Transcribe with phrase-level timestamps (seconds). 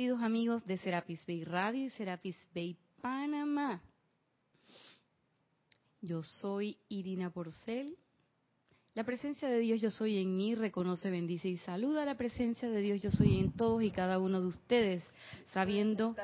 [0.00, 3.82] Queridos amigos de Serapis Bay Radio y Serapis Bay Panamá,
[6.00, 7.98] yo soy Irina Porcel.
[8.94, 12.80] La presencia de Dios yo soy en mí, reconoce, bendice y saluda la presencia de
[12.80, 15.04] Dios yo soy en todos y cada uno de ustedes,
[15.52, 16.16] sabiendo,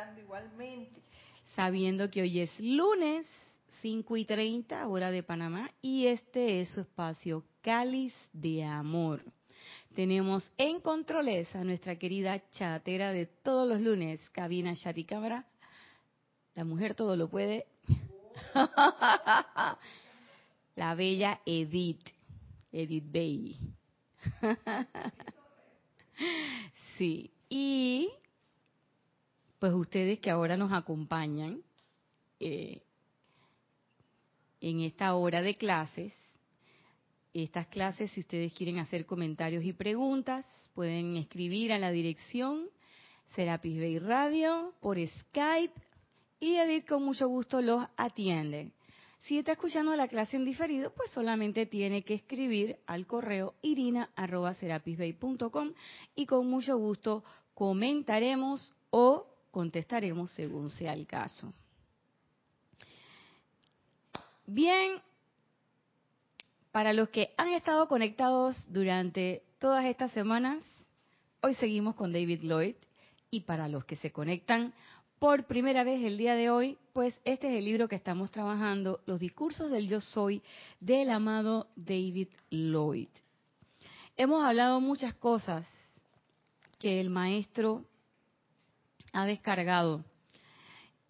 [1.55, 3.27] sabiendo que hoy es lunes
[3.83, 9.23] 5 y 30 hora de Panamá y este es su espacio Cáliz de Amor
[9.97, 15.47] tenemos en controles a nuestra querida chatera de todos los lunes, cabina chat y cámara.
[16.55, 17.67] La mujer todo lo puede.
[20.77, 22.07] La bella Edith,
[22.71, 23.59] Edith Bay.
[26.97, 28.09] Sí, y
[29.59, 31.61] pues ustedes que ahora nos acompañan
[32.41, 32.81] eh,
[34.63, 36.15] en esta hora de clases,
[37.43, 42.69] estas clases, si ustedes quieren hacer comentarios y preguntas, pueden escribir a la dirección
[43.35, 45.75] Serapis Bay Radio por Skype
[46.41, 48.73] y Edith con mucho gusto los atiende.
[49.23, 55.73] Si está escuchando la clase en diferido, pues solamente tiene que escribir al correo irina.serapisbay.com
[56.15, 61.53] y con mucho gusto comentaremos o contestaremos según sea el caso.
[64.47, 65.03] Bien,
[66.77, 70.63] para los que han estado conectados durante todas estas semanas,
[71.41, 72.75] hoy seguimos con David Lloyd.
[73.31, 74.75] Y para los que se conectan
[75.19, 79.01] por primera vez el día de hoy, pues este es el libro que estamos trabajando,
[79.07, 80.43] Los discursos del yo soy
[80.79, 83.09] del amado David Lloyd.
[84.19, 85.67] Hemos hablado muchas cosas
[86.79, 87.87] que el maestro
[89.15, 90.05] ha descargado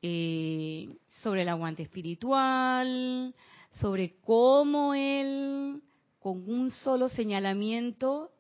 [0.01, 3.35] eh, sobre el aguante espiritual,
[3.81, 5.83] sobre cómo él,
[6.19, 8.31] con un solo señalamiento,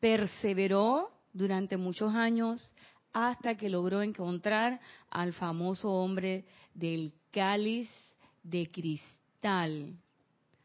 [0.00, 2.74] perseveró durante muchos años
[3.12, 4.80] hasta que logró encontrar
[5.10, 7.88] al famoso hombre del cáliz
[8.42, 9.96] de cristal,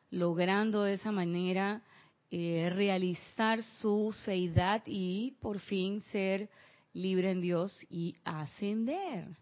[0.10, 1.82] logrando de esa manera
[2.30, 6.50] eh, realizar su seidad y por fin ser
[6.94, 9.41] libre en Dios y ascender.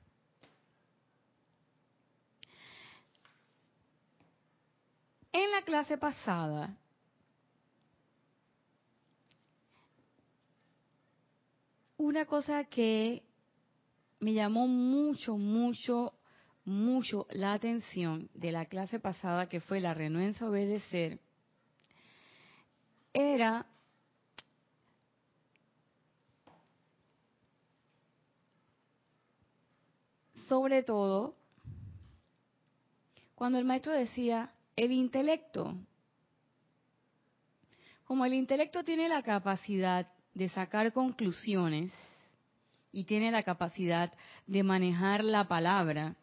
[5.40, 6.78] En la clase pasada,
[11.96, 13.24] una cosa que
[14.20, 16.12] me llamó mucho, mucho,
[16.66, 21.22] mucho la atención de la clase pasada, que fue la renuencia a obedecer,
[23.14, 23.66] era
[30.50, 31.34] sobre todo
[33.36, 35.76] cuando el maestro decía, el intelecto.
[38.06, 41.94] Como el intelecto tiene la capacidad de sacar conclusiones
[42.92, 44.14] y tiene la capacidad
[44.48, 46.16] de manejar la palabra,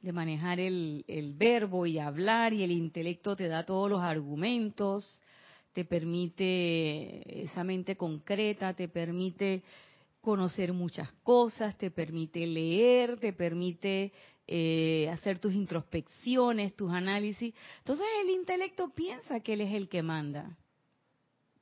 [0.00, 5.20] de manejar el, verbo y hablar, y el intelecto te da todos los argumentos,
[5.72, 9.64] te permite esa mente concreta, te permite
[10.20, 14.12] conocer muchas cosas, te permite leer, te permite
[14.46, 17.54] eh, hacer tus introspecciones, tus análisis.
[17.78, 20.56] Entonces el intelecto piensa que él es el que manda.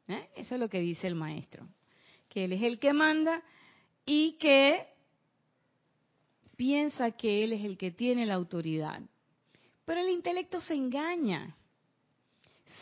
[0.08, 0.28] ¿eh?
[0.34, 1.68] Eso es lo que dice el maestro,
[2.28, 3.42] que él es el que manda
[4.04, 4.84] y que
[6.56, 9.00] piensa que él es el que tiene la autoridad.
[9.84, 11.56] Pero el intelecto se engaña,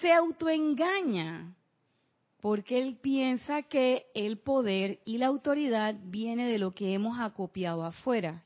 [0.01, 1.55] se autoengaña,
[2.41, 7.85] porque él piensa que el poder y la autoridad viene de lo que hemos acopiado
[7.85, 8.45] afuera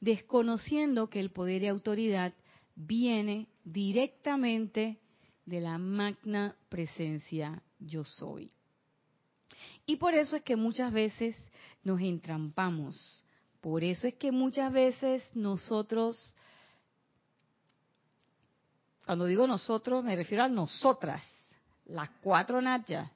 [0.00, 2.32] desconociendo que el poder y autoridad
[2.74, 4.98] viene directamente
[5.44, 8.50] de la magna presencia yo soy.
[9.86, 11.36] Y por eso es que muchas veces
[11.82, 13.24] nos entrampamos.
[13.60, 16.34] Por eso es que muchas veces nosotros,
[19.04, 21.22] cuando digo nosotros, me refiero a nosotras,
[21.86, 23.10] las cuatro nachas.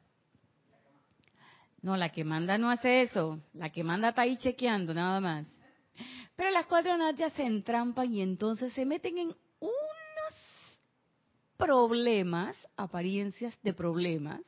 [1.83, 3.41] No, la que manda no hace eso.
[3.55, 5.47] La que manda está ahí chequeando, nada más.
[6.41, 9.29] Pero las cuatro natias se entrampan y entonces se meten en
[9.61, 10.79] unos
[11.59, 14.41] problemas, apariencias de problemas,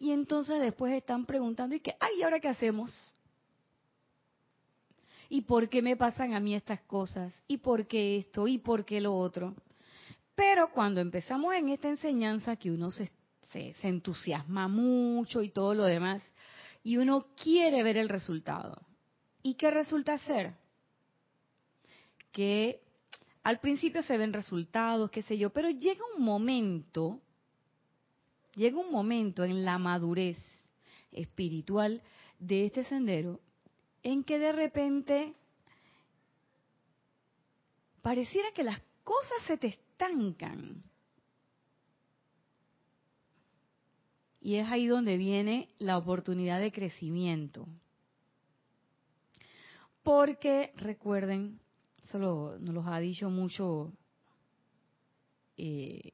[0.00, 1.94] y entonces después están preguntando, ¿y qué?
[2.00, 3.14] Ay, ¿y ahora qué hacemos?
[5.28, 7.32] ¿Y por qué me pasan a mí estas cosas?
[7.46, 8.48] ¿Y por qué esto?
[8.48, 9.54] ¿Y por qué lo otro?
[10.34, 13.12] Pero cuando empezamos en esta enseñanza que uno se,
[13.52, 16.20] se entusiasma mucho y todo lo demás,
[16.82, 18.82] y uno quiere ver el resultado.
[19.44, 20.65] ¿Y qué resulta ser?
[22.36, 22.82] Que
[23.44, 27.22] al principio se ven resultados, qué sé yo, pero llega un momento,
[28.54, 30.36] llega un momento en la madurez
[31.12, 32.02] espiritual
[32.38, 33.40] de este sendero
[34.02, 35.34] en que de repente
[38.02, 40.82] pareciera que las cosas se te estancan.
[44.42, 47.66] Y es ahí donde viene la oportunidad de crecimiento.
[50.02, 51.60] Porque recuerden,
[52.16, 53.92] eso nos lo ha dicho mucho
[55.56, 56.12] eh,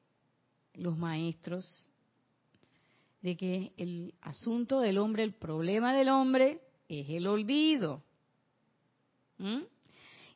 [0.75, 1.89] los maestros,
[3.21, 6.59] de que el asunto del hombre, el problema del hombre,
[6.89, 8.03] es el olvido.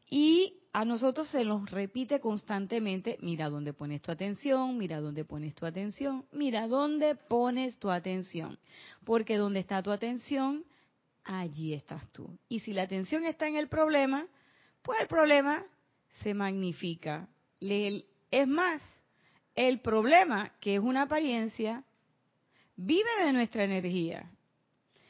[0.09, 5.55] Y a nosotros se nos repite constantemente, mira dónde pones tu atención, mira dónde pones
[5.55, 8.57] tu atención, mira dónde pones tu atención.
[9.05, 10.63] Porque donde está tu atención,
[11.23, 12.37] allí estás tú.
[12.47, 14.27] Y si la atención está en el problema,
[14.87, 15.65] pues el problema
[16.23, 17.27] se magnifica.
[17.59, 18.81] Es más,
[19.53, 21.83] el problema, que es una apariencia,
[22.77, 24.31] vive de nuestra energía.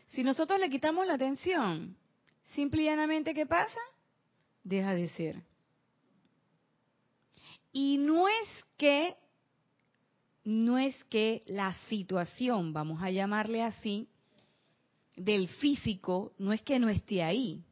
[0.07, 1.95] Si nosotros le quitamos la atención,
[2.55, 3.79] simple y llanamente, ¿qué pasa?
[4.63, 5.43] Deja de ser.
[7.71, 9.15] Y no es que,
[10.43, 14.09] no es que la situación, vamos a llamarle así,
[15.15, 17.63] del físico, no es que no esté ahí.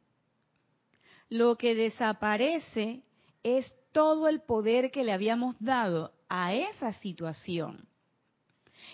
[1.28, 3.02] Lo que desaparece
[3.42, 7.88] es todo el poder que le habíamos dado a esa situación.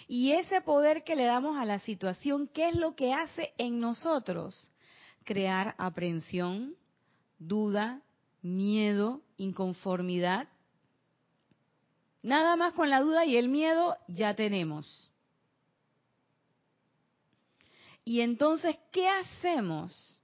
[0.09, 3.81] Y ese poder que le damos a la situación, ¿qué es lo que hace en
[3.81, 4.71] nosotros?
[5.25, 6.77] Crear aprensión,
[7.39, 8.01] duda,
[8.43, 10.49] miedo, inconformidad
[12.23, 15.11] Nada más con la duda y el miedo ya tenemos.
[18.05, 20.22] Y entonces, ¿qué hacemos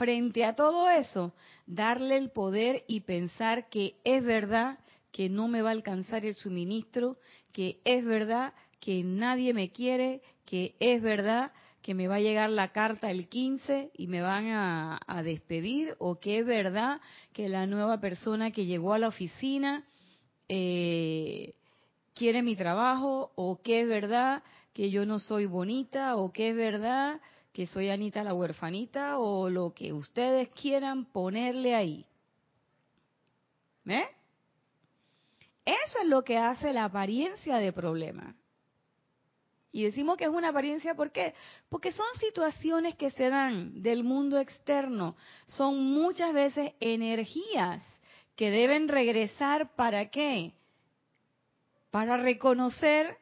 [0.00, 1.34] frente a todo eso?
[1.66, 4.78] Darle el poder y pensar que es verdad
[5.12, 7.18] que no me va a alcanzar el suministro,
[7.52, 11.52] que es verdad que nadie me quiere, que es verdad
[11.82, 16.18] que me va a llegar la carta el 15 y me van a, despedir, o
[16.18, 17.02] que es verdad
[17.34, 19.84] que la nueva persona que llegó a la oficina
[20.48, 21.52] eh,
[22.14, 24.42] quiere mi trabajo o que es verdad
[24.72, 27.20] que yo no soy bonita o que es verdad
[27.52, 32.06] que soy Anita la huerfanita o lo que ustedes quieran ponerle ahí.
[33.86, 34.08] ¿Eh?
[35.64, 38.34] Eso es lo que hace la apariencia de problema.
[39.72, 41.34] Y decimos que es una apariencia, ¿por qué?
[41.68, 45.16] Porque son situaciones que se dan del mundo externo,
[45.46, 47.82] son muchas veces energías
[48.34, 50.54] que deben regresar para qué?
[51.90, 53.16] Para reconocer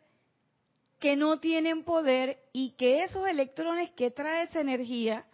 [0.99, 5.27] que no tienen poder y que esos electrones que trae esa energía,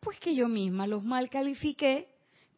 [0.00, 2.08] pues que yo misma los mal califiqué,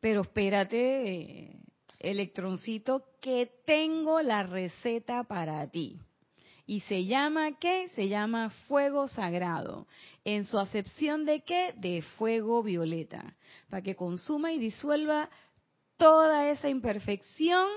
[0.01, 1.57] pero espérate,
[1.99, 5.99] electroncito, que tengo la receta para ti.
[6.67, 7.89] Y se llama qué?
[7.91, 9.87] Se llama fuego sagrado.
[10.25, 11.75] En su acepción de qué?
[11.77, 13.35] De fuego violeta.
[13.69, 15.29] Para que consuma y disuelva
[15.99, 17.69] toda esa imperfección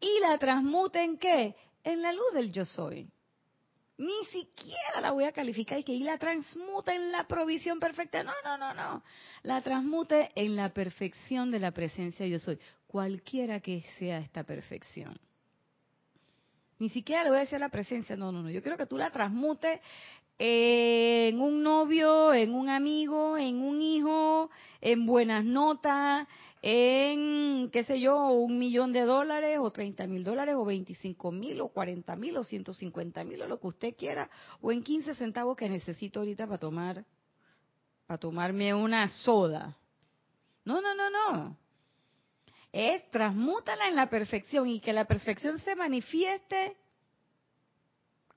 [0.00, 1.54] y la transmute en qué?
[1.84, 3.08] En la luz del yo soy.
[3.98, 8.22] Ni siquiera la voy a calificar y que y la transmute en la provisión perfecta.
[8.22, 9.02] No, no, no, no.
[9.42, 12.58] La transmute en la perfección de la presencia yo soy.
[12.86, 15.18] Cualquiera que sea esta perfección.
[16.78, 18.16] Ni siquiera le voy a decir la presencia.
[18.16, 18.48] No, no, no.
[18.48, 19.80] Yo quiero que tú la transmutes
[20.38, 24.48] en un novio, en un amigo, en un hijo,
[24.80, 26.26] en buenas notas,
[26.62, 31.60] en, qué sé yo, un millón de dólares o 30 mil dólares o 25 mil
[31.60, 34.28] o 40 mil o 150 mil o lo que usted quiera,
[34.60, 37.04] o en 15 centavos que necesito ahorita para tomar,
[38.06, 39.76] para tomarme una soda.
[40.64, 41.56] No, no, no, no.
[42.72, 46.76] Es transmútala en la perfección y que la perfección se manifieste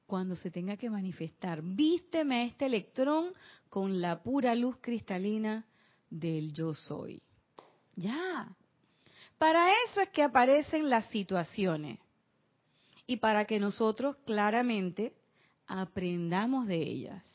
[0.07, 1.61] cuando se tenga que manifestar.
[1.61, 3.33] Vísteme este electrón
[3.69, 5.65] con la pura luz cristalina
[6.09, 7.21] del yo soy.
[7.95, 8.47] Ya.
[9.37, 11.99] Para eso es que aparecen las situaciones.
[13.05, 15.13] Y para que nosotros claramente
[15.67, 17.25] aprendamos de ellas.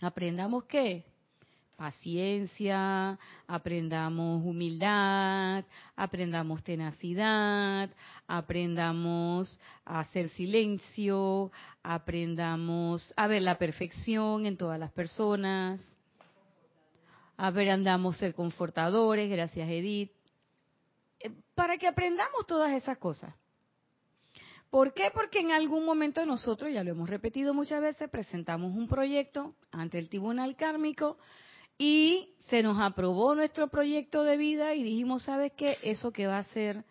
[0.00, 1.04] ¿Aprendamos qué?
[1.78, 3.16] paciencia,
[3.46, 5.64] aprendamos humildad,
[5.94, 7.88] aprendamos tenacidad,
[8.26, 11.52] aprendamos a hacer silencio,
[11.84, 15.80] aprendamos a ver la perfección en todas las personas,
[17.38, 20.10] a ser confortadores, gracias Edith,
[21.20, 23.34] eh, para que aprendamos todas esas cosas.
[24.70, 25.10] ¿Por qué?
[25.14, 29.98] Porque en algún momento nosotros, ya lo hemos repetido muchas veces, presentamos un proyecto ante
[29.98, 31.16] el tribunal kármico
[31.78, 35.78] y se nos aprobó nuestro proyecto de vida y dijimos, ¿sabes qué?
[35.82, 36.84] Eso que va a hacer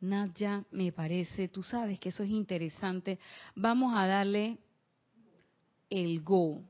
[0.00, 3.18] Nadia me parece, tú sabes que eso es interesante,
[3.56, 4.58] vamos a darle
[5.90, 6.62] el go.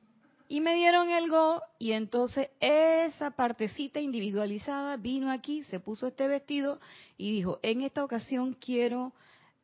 [0.46, 6.28] Y me dieron el go y entonces esa partecita individualizada vino aquí, se puso este
[6.28, 6.80] vestido
[7.16, 9.12] y dijo, en esta ocasión quiero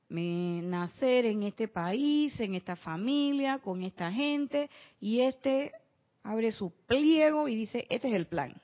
[0.09, 4.71] nacer en este país, en esta familia, con esta gente
[5.01, 5.73] y este
[6.23, 8.55] abre su pliego y dice, este es el plan.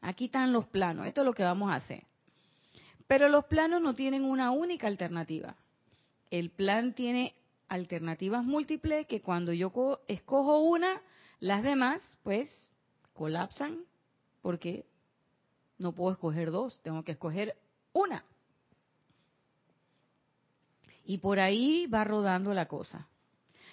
[0.00, 2.04] Aquí están los planos, esto es lo que vamos a hacer.
[3.06, 5.54] Pero los planos no tienen una única alternativa.
[6.30, 7.34] El plan tiene
[7.68, 11.00] alternativas múltiples que cuando yo escojo una,
[11.42, 12.48] las demás pues
[13.14, 13.84] colapsan
[14.42, 14.86] porque
[15.76, 17.56] no puedo escoger dos, tengo que escoger
[17.92, 18.24] una.
[21.04, 23.08] Y por ahí va rodando la cosa.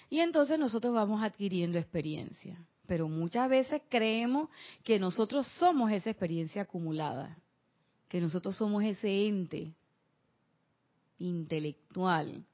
[0.08, 2.58] Y entonces nosotros vamos adquiriendo experiencia.
[2.88, 4.48] Pero muchas veces creemos
[4.82, 7.38] que nosotros somos esa experiencia acumulada,
[8.08, 9.72] que nosotros somos ese ente
[11.20, 12.44] intelectual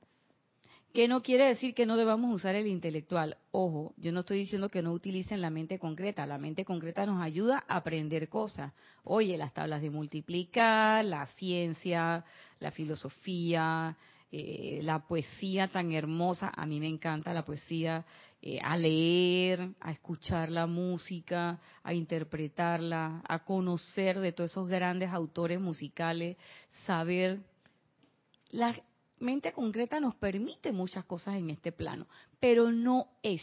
[0.96, 3.36] que no quiere decir que no debamos usar el intelectual.
[3.50, 6.24] Ojo, yo no estoy diciendo que no utilicen la mente concreta.
[6.24, 8.72] La mente concreta nos ayuda a aprender cosas.
[9.04, 12.24] Oye, las tablas de multiplicar, la ciencia,
[12.60, 13.94] la filosofía,
[14.32, 16.50] eh, la poesía tan hermosa.
[16.56, 18.06] A mí me encanta la poesía.
[18.40, 25.10] Eh, a leer, a escuchar la música, a interpretarla, a conocer de todos esos grandes
[25.10, 26.38] autores musicales,
[26.86, 27.40] saber
[28.48, 28.80] las
[29.18, 32.06] mente concreta nos permite muchas cosas en este plano,
[32.40, 33.42] pero no es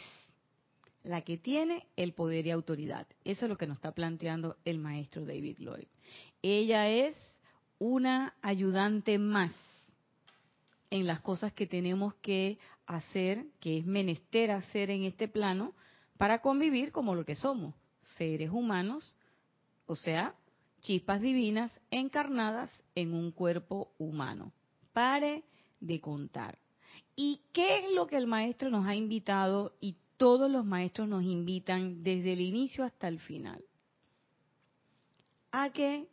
[1.02, 3.06] la que tiene el poder y autoridad.
[3.24, 5.86] Eso es lo que nos está planteando el maestro David Lloyd.
[6.42, 7.16] Ella es
[7.78, 9.52] una ayudante más
[10.90, 15.74] en las cosas que tenemos que hacer, que es menester hacer en este plano,
[16.16, 17.74] para convivir como lo que somos,
[18.16, 19.16] seres humanos,
[19.86, 20.34] o sea,
[20.80, 24.52] chispas divinas encarnadas en un cuerpo humano.
[24.92, 25.42] Pare
[25.86, 26.58] de contar.
[27.16, 31.22] ¿Y qué es lo que el maestro nos ha invitado y todos los maestros nos
[31.22, 33.62] invitan desde el inicio hasta el final?
[35.52, 36.08] A que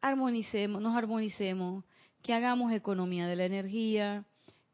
[0.00, 1.84] armonicemos, nos armonicemos,
[2.22, 4.24] que hagamos economía de la energía,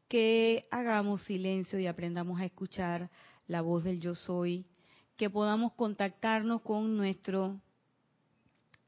[0.07, 3.09] que hagamos silencio y aprendamos a escuchar
[3.47, 4.65] la voz del yo soy,
[5.17, 7.59] que podamos contactarnos con nuestro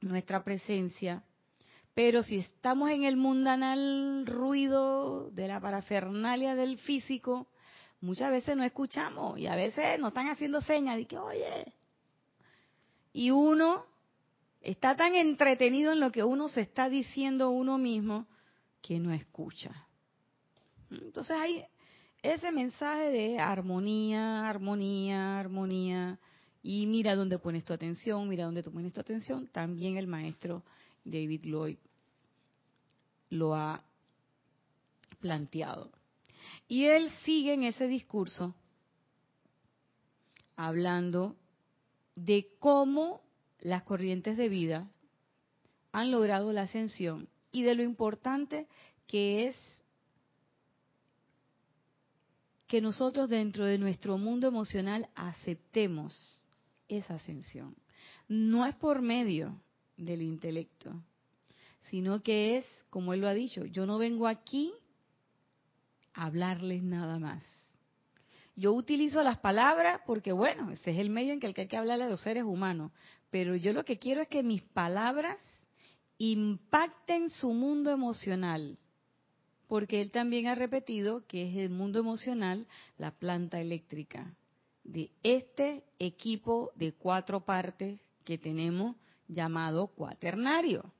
[0.01, 1.23] nuestra presencia
[1.93, 7.47] pero si estamos en el mundanal ruido de la parafernalia del físico,
[7.99, 11.73] muchas veces no escuchamos y a veces nos están haciendo señas de que, oye,
[13.13, 13.85] y uno
[14.61, 18.27] está tan entretenido en lo que uno se está diciendo uno mismo
[18.81, 19.87] que no escucha.
[20.89, 21.65] Entonces hay
[22.21, 26.19] ese mensaje de armonía, armonía, armonía,
[26.63, 30.63] y mira dónde pones tu atención, mira dónde tú pones tu atención, también el maestro
[31.03, 31.77] David Lloyd
[33.29, 33.83] lo ha
[35.19, 35.91] planteado.
[36.67, 38.55] Y él sigue en ese discurso
[40.55, 41.35] hablando
[42.15, 43.21] de cómo
[43.59, 44.89] las corrientes de vida
[45.91, 48.67] han logrado la ascensión y de lo importante
[49.07, 49.55] que es
[52.67, 56.45] que nosotros dentro de nuestro mundo emocional aceptemos
[56.87, 57.75] esa ascensión.
[58.29, 59.61] No es por medio
[60.01, 60.93] del intelecto,
[61.89, 64.73] sino que es, como él lo ha dicho, yo no vengo aquí
[66.13, 67.43] a hablarles nada más.
[68.55, 72.05] Yo utilizo las palabras porque, bueno, ese es el medio en que hay que hablarle
[72.05, 72.91] a los seres humanos,
[73.29, 75.39] pero yo lo que quiero es que mis palabras
[76.17, 78.77] impacten su mundo emocional,
[79.67, 82.67] porque él también ha repetido que es el mundo emocional
[82.97, 84.35] la planta eléctrica
[84.83, 88.95] de este equipo de cuatro partes que tenemos
[89.31, 90.91] llamado cuaternario.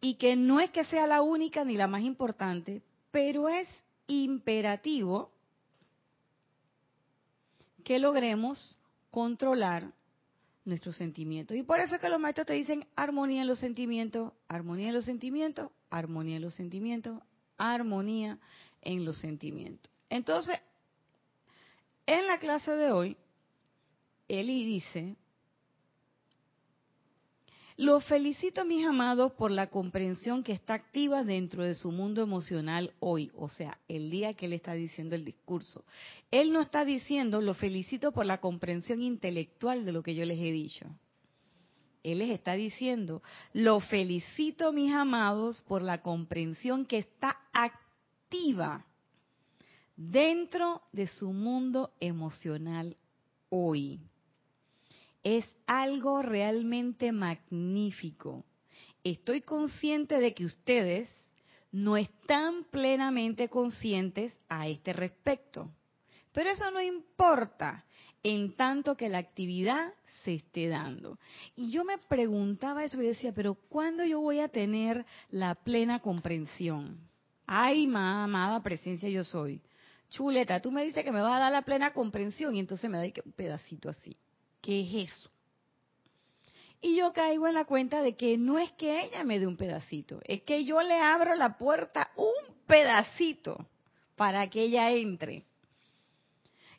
[0.00, 3.68] Y que no es que sea la única ni la más importante, pero es
[4.06, 5.30] imperativo
[7.82, 8.78] que logremos
[9.10, 9.92] controlar
[10.64, 11.56] nuestros sentimientos.
[11.56, 14.94] Y por eso es que los maestros te dicen armonía en los sentimientos, armonía en
[14.94, 17.22] los sentimientos, armonía en los sentimientos,
[17.56, 18.38] armonía
[18.82, 19.90] en los sentimientos.
[20.10, 20.58] Entonces,
[22.06, 23.16] en la clase de hoy,
[24.28, 25.16] Eli dice
[27.76, 32.92] los felicito, mis amados, por la comprensión que está activa dentro de su mundo emocional
[33.00, 35.84] hoy, o sea, el día que él está diciendo el discurso.
[36.30, 40.38] Él no está diciendo, lo felicito por la comprensión intelectual de lo que yo les
[40.38, 40.86] he dicho.
[42.04, 48.86] Él les está diciendo, lo felicito, mis amados, por la comprensión que está activa
[49.96, 52.96] dentro de su mundo emocional
[53.48, 54.00] hoy
[55.24, 58.44] es algo realmente magnífico.
[59.02, 61.10] Estoy consciente de que ustedes
[61.72, 65.72] no están plenamente conscientes a este respecto,
[66.32, 67.84] Pero eso no importa
[68.22, 69.92] en tanto que la actividad
[70.24, 71.18] se esté dando.
[71.54, 76.00] Y yo me preguntaba eso y decía, pero ¿cuándo yo voy a tener la plena
[76.00, 76.98] comprensión?
[77.46, 79.60] Ay, ma, amada presencia yo soy.
[80.10, 82.98] Chuleta, tú me dices que me vas a dar la plena comprensión y entonces me
[82.98, 84.16] da un pedacito así.
[84.64, 85.30] ¿Qué es eso?
[86.80, 89.58] Y yo caigo en la cuenta de que no es que ella me dé un
[89.58, 93.68] pedacito, es que yo le abro la puerta un pedacito
[94.16, 95.44] para que ella entre.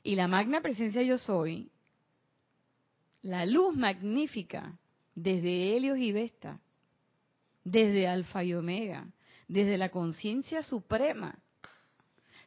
[0.01, 1.69] Y la magna presencia yo soy,
[3.21, 4.79] la luz magnífica,
[5.13, 6.59] desde Helios y Vesta,
[7.63, 9.07] desde Alfa y Omega,
[9.47, 11.37] desde la conciencia suprema,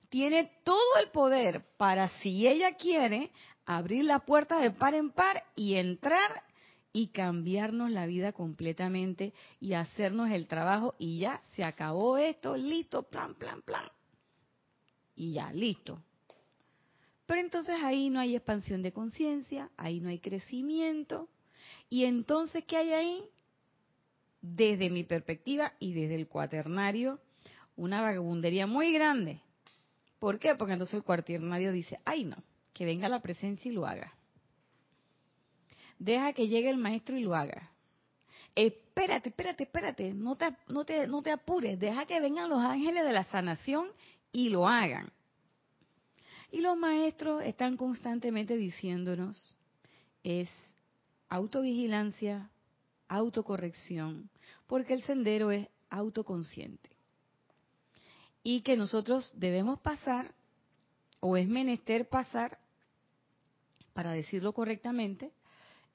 [0.09, 3.31] tiene todo el poder para, si ella quiere,
[3.69, 6.43] abrir la puerta de par en par y entrar
[6.91, 13.03] y cambiarnos la vida completamente y hacernos el trabajo y ya se acabó esto, listo,
[13.03, 13.85] plan, plan, plan.
[15.15, 16.03] Y ya, listo.
[17.27, 21.29] Pero entonces ahí no hay expansión de conciencia, ahí no hay crecimiento.
[21.91, 23.25] Y entonces, ¿qué hay ahí?
[24.41, 27.21] Desde mi perspectiva y desde el cuaternario,
[27.77, 29.43] una vagabundería muy grande.
[30.19, 30.55] ¿Por qué?
[30.55, 32.37] Porque entonces el cuaternario dice, ay no,
[32.79, 34.13] que venga la presencia y lo haga.
[35.99, 37.73] Deja que llegue el maestro y lo haga.
[38.55, 43.05] Espérate, espérate, espérate, no te, no te, no te apures, deja que vengan los ángeles
[43.05, 43.89] de la sanación
[44.31, 45.11] y lo hagan.
[46.53, 49.57] Y los maestros están constantemente diciéndonos,
[50.23, 50.49] es
[51.29, 52.49] autovigilancia,
[53.09, 54.31] autocorrección,
[54.69, 56.91] porque el sendero es autoconsciente.
[58.45, 60.33] Y que nosotros debemos pasar,
[61.19, 62.59] o es menester pasar,
[63.99, 65.33] para decirlo correctamente,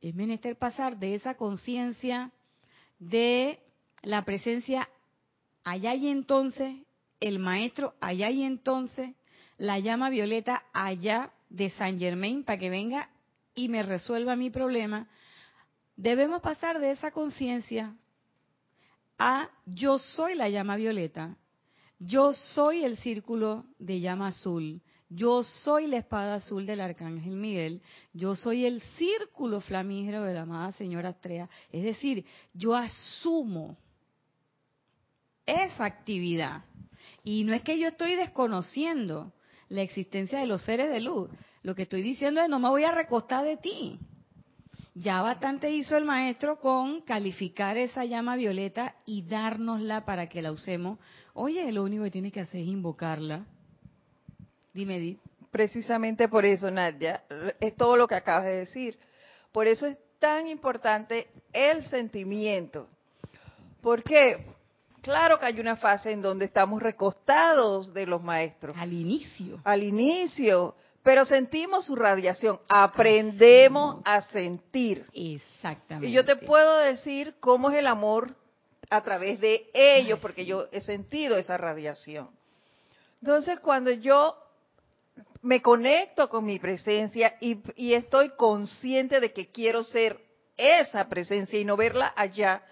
[0.02, 2.34] es menester pasar de esa conciencia
[3.00, 3.62] de
[4.02, 4.90] la presencia
[5.64, 6.76] allá y entonces,
[7.22, 9.16] el maestro allá y entonces,
[9.58, 13.10] la llama violeta allá de San Germain para que venga
[13.56, 15.08] y me resuelva mi problema,
[15.96, 17.96] debemos pasar de esa conciencia
[19.18, 21.38] a yo soy la llama violeta,
[22.00, 24.82] yo soy el círculo de llama azul,
[25.16, 27.82] yo soy la espada azul del arcángel Miguel,
[28.14, 31.50] yo soy el círculo flamígero de la amada señora Astrea.
[31.72, 33.78] Es decir, yo asumo
[35.46, 36.64] esa actividad.
[37.24, 39.34] Y no es que yo estoy desconociendo
[39.70, 41.30] la existencia de los seres de luz.
[41.62, 44.00] Lo que estoy diciendo es, no me voy a recostar de ti.
[44.96, 50.52] Ya bastante hizo el maestro con calificar esa llama violeta y dárnosla para que la
[50.52, 51.00] usemos.
[51.34, 53.48] Oye, lo único que tienes que hacer es invocarla
[54.74, 55.20] Dime, Edith.
[55.52, 57.24] Precisamente por eso, Nadia,
[57.60, 58.98] es todo lo que acabas de decir.
[59.52, 62.88] Por eso es tan importante el sentimiento.
[63.82, 64.48] Porque,
[65.02, 68.76] claro que hay una fase en donde estamos recostados de los maestros.
[68.80, 69.62] Al inicio.
[69.64, 70.76] Al inicio.
[71.04, 75.06] Pero sentimos su radiación, aprendemos a sentir.
[75.14, 76.08] Exactamente.
[76.08, 78.36] Y yo te puedo decir cómo es el amor
[78.90, 82.30] a través de ellos, porque yo he sentido esa radiación.
[83.22, 84.38] Entonces, cuando yo
[85.44, 90.18] me conecto con mi presencia y, estoy consciente de que quiero ser
[90.56, 92.64] esa presencia y no verla allá,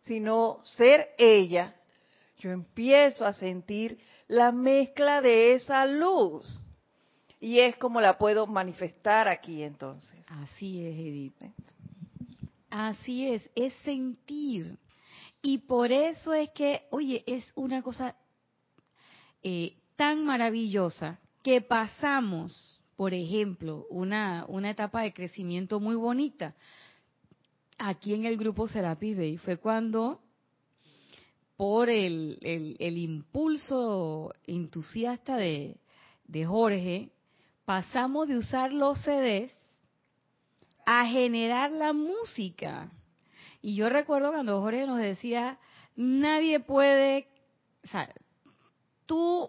[0.00, 1.76] sino ser ella,
[2.38, 6.66] yo empiezo a sentir la mezcla de esa luz.
[7.38, 10.10] Y es como la puedo manifestar aquí entonces.
[10.28, 11.34] Así es, Edith.
[12.68, 14.76] Así es, es sentir.
[15.40, 18.16] Y por eso es que, oye, es una cosa
[19.42, 26.54] eh, tan maravillosa que pasamos, por ejemplo, una, una etapa de crecimiento muy bonita
[27.84, 30.20] aquí en el grupo Serapis Bay fue cuando
[31.56, 35.76] por el, el, impulso entusiasta de,
[36.24, 37.10] de Jorge,
[37.64, 39.52] pasamos de usar los CDs
[40.86, 42.90] a generar la música.
[43.60, 45.58] Y yo recuerdo cuando Jorge nos decía,
[45.94, 47.28] nadie puede,
[47.84, 48.12] o sea,
[49.06, 49.48] tú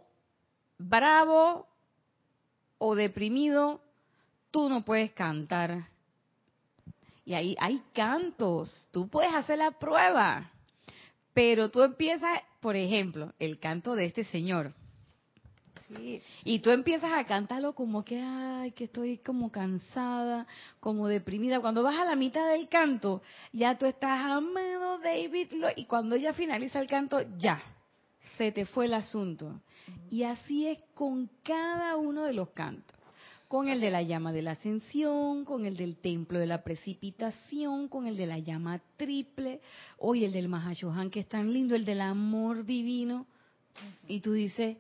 [0.78, 1.68] bravo
[2.86, 3.80] o deprimido,
[4.52, 5.88] tú no puedes cantar.
[7.24, 10.52] Y ahí hay cantos, tú puedes hacer la prueba,
[11.34, 14.74] pero tú empiezas, por ejemplo, el canto de este señor.
[16.44, 20.46] Y tú empiezas a cantarlo como que, ay, que estoy como cansada,
[20.82, 21.62] como deprimida.
[21.62, 23.22] Cuando vas a la mitad del canto,
[23.54, 25.54] ya tú estás amado, David.
[25.78, 27.64] Y cuando ella finaliza el canto, ya,
[28.38, 29.62] se te fue el asunto.
[30.10, 32.98] Y así es con cada uno de los cantos.
[33.48, 37.88] Con el de la llama de la ascensión, con el del templo de la precipitación,
[37.88, 39.62] con el de la llama triple,
[40.00, 43.28] hoy el del Mahashohan que es tan lindo, el del amor divino.
[44.08, 44.78] Y tú dices,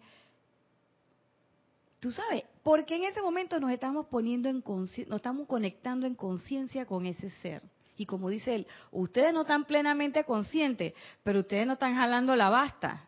[2.03, 6.86] Tú sabes, porque en ese momento nos estamos poniendo en nos estamos conectando en conciencia
[6.86, 7.62] con ese ser.
[7.95, 12.49] Y como dice él, ustedes no están plenamente conscientes, pero ustedes no están jalando la
[12.49, 13.08] basta.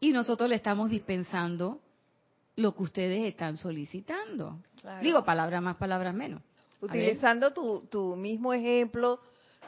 [0.00, 1.80] Y nosotros le estamos dispensando
[2.56, 4.58] lo que ustedes están solicitando.
[5.02, 6.42] Digo, palabras más, palabras menos.
[6.80, 9.20] Utilizando tu, tu, mismo ejemplo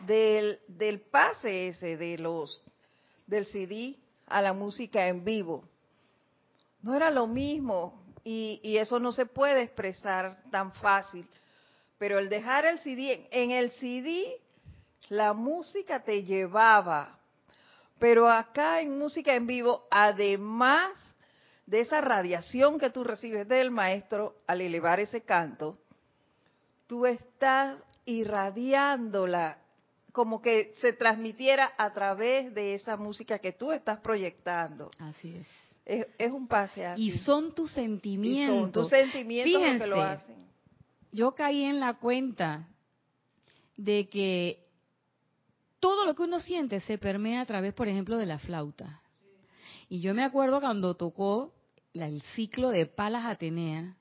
[0.07, 2.63] del, del pase ese de los
[3.27, 5.65] del CD a la música en vivo.
[6.83, 11.27] No era lo mismo y, y eso no se puede expresar tan fácil.
[11.99, 14.39] Pero el dejar el CD, en el CD
[15.09, 17.18] la música te llevaba,
[17.99, 20.91] pero acá en música en vivo, además
[21.67, 25.79] de esa radiación que tú recibes del maestro al elevar ese canto,
[26.87, 29.59] tú estás irradiándola
[30.13, 34.91] como que se transmitiera a través de esa música que tú estás proyectando.
[34.99, 35.47] Así es.
[36.19, 37.09] Es, un pase así.
[37.09, 38.57] Y son tus sentimientos.
[38.57, 40.37] Y son tus sentimientos los que lo hacen.
[41.13, 42.69] Yo caí en la cuenta
[43.77, 44.68] de que
[45.81, 49.03] todo lo que uno siente se permea a través, por ejemplo, de la flauta.
[49.89, 51.55] Y yo me acuerdo cuando tocó
[51.95, 53.97] el ciclo de Palas Atenea,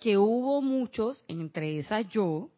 [0.00, 2.50] que hubo muchos, entre esas yo,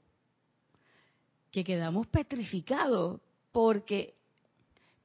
[1.50, 3.20] que quedamos petrificados,
[3.52, 4.14] porque,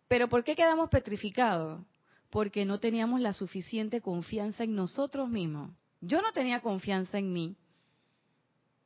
[0.07, 1.81] pero ¿por qué quedamos petrificados?
[2.29, 5.71] Porque no teníamos la suficiente confianza en nosotros mismos.
[6.01, 7.55] Yo no tenía confianza en mí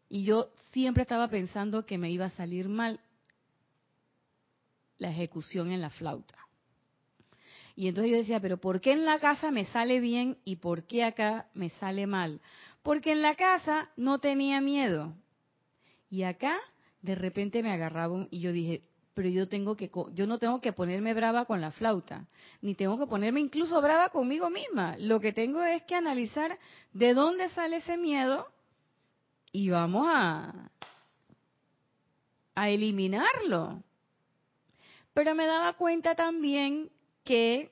[0.09, 2.99] y yo siempre estaba pensando que me iba a salir mal
[4.97, 6.37] la ejecución en la flauta.
[7.75, 10.83] Y entonces yo decía, pero ¿por qué en la casa me sale bien y por
[10.83, 12.39] qué acá me sale mal?
[12.83, 15.15] Porque en la casa no tenía miedo.
[16.09, 16.59] Y acá
[17.01, 20.73] de repente me agarraba y yo dije, pero yo tengo que yo no tengo que
[20.73, 22.27] ponerme brava con la flauta,
[22.61, 24.95] ni tengo que ponerme incluso brava conmigo misma.
[24.97, 26.57] Lo que tengo es que analizar
[26.93, 28.47] de dónde sale ese miedo
[29.51, 30.71] y vamos a
[32.55, 33.83] a eliminarlo.
[35.13, 36.89] Pero me daba cuenta también
[37.23, 37.71] que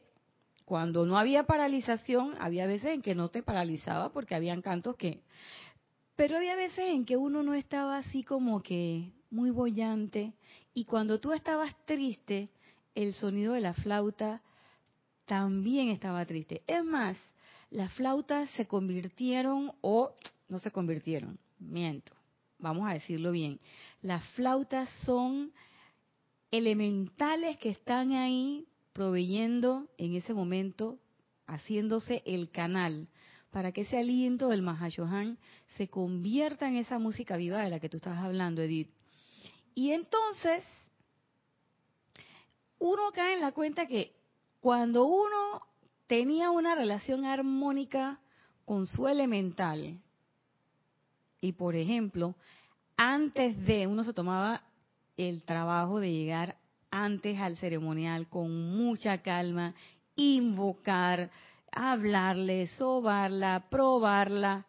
[0.66, 5.22] cuando no había paralización, había veces en que no te paralizaba porque habían cantos que...
[6.16, 10.34] Pero había veces en que uno no estaba así como que muy bollante
[10.74, 12.50] y cuando tú estabas triste,
[12.96, 14.42] el sonido de la flauta
[15.26, 16.62] también estaba triste.
[16.68, 17.18] Es más,
[17.70, 20.14] las flautas se convirtieron o
[20.48, 22.14] no se convirtieron, miento,
[22.60, 23.60] vamos a decirlo bien.
[24.02, 25.54] Las flautas son
[26.52, 31.00] elementales que están ahí proveyendo en ese momento,
[31.48, 33.08] haciéndose el canal
[33.52, 35.38] para que ese aliento del Mahashohan
[35.78, 38.90] se convierta en esa música viva de la que tú estás hablando, Edith.
[39.76, 40.66] Y entonces,
[42.80, 44.14] uno cae en la cuenta que
[44.60, 45.62] cuando uno
[46.08, 48.20] tenía una relación armónica
[48.66, 50.00] con su elemental,
[51.42, 52.36] y por ejemplo,
[52.96, 54.64] antes de uno se tomaba
[55.18, 56.58] el trabajo de llegar
[56.90, 59.74] antes al ceremonial con mucha calma,
[60.16, 61.32] invocar,
[61.72, 64.66] hablarle, sobarla, probarla.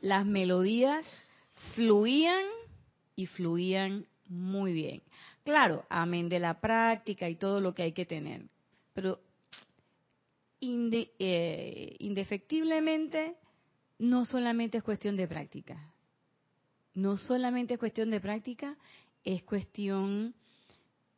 [0.00, 1.06] Las melodías
[1.74, 2.44] fluían
[3.16, 5.02] y fluían muy bien.
[5.44, 8.42] Claro, amén de la práctica y todo lo que hay que tener.
[8.92, 9.20] Pero
[10.60, 13.36] eh, indefectiblemente
[13.98, 15.90] no solamente es cuestión de práctica
[16.94, 18.76] no solamente es cuestión de práctica,
[19.24, 20.34] es cuestión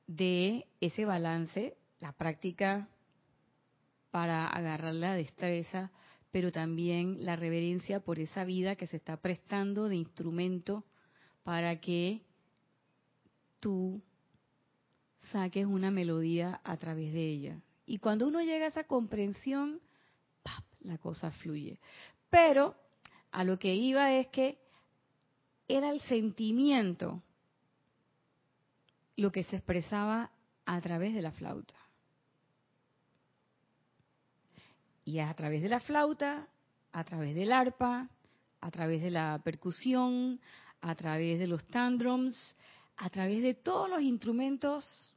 [0.07, 2.89] de ese balance, la práctica
[4.11, 5.91] para agarrar la destreza,
[6.31, 10.85] pero también la reverencia por esa vida que se está prestando de instrumento
[11.43, 12.23] para que
[13.61, 14.03] tú
[15.31, 17.63] saques una melodía a través de ella.
[17.87, 19.81] Y cuando uno llega a esa comprensión,
[20.81, 21.79] la cosa fluye.
[22.31, 22.75] Pero
[23.31, 24.59] a lo que iba es que
[25.77, 27.23] era el sentimiento
[29.17, 30.31] lo que se expresaba
[30.67, 31.75] a través de la flauta.
[35.05, 36.47] Y a través de la flauta,
[36.93, 38.09] a través del arpa,
[38.61, 40.41] a través de la percusión,
[40.81, 42.57] a través de los tandrums,
[42.97, 45.15] a través de todos los instrumentos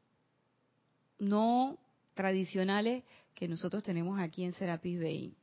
[1.19, 1.77] no
[2.13, 5.35] tradicionales que nosotros tenemos aquí en Serapis Bay.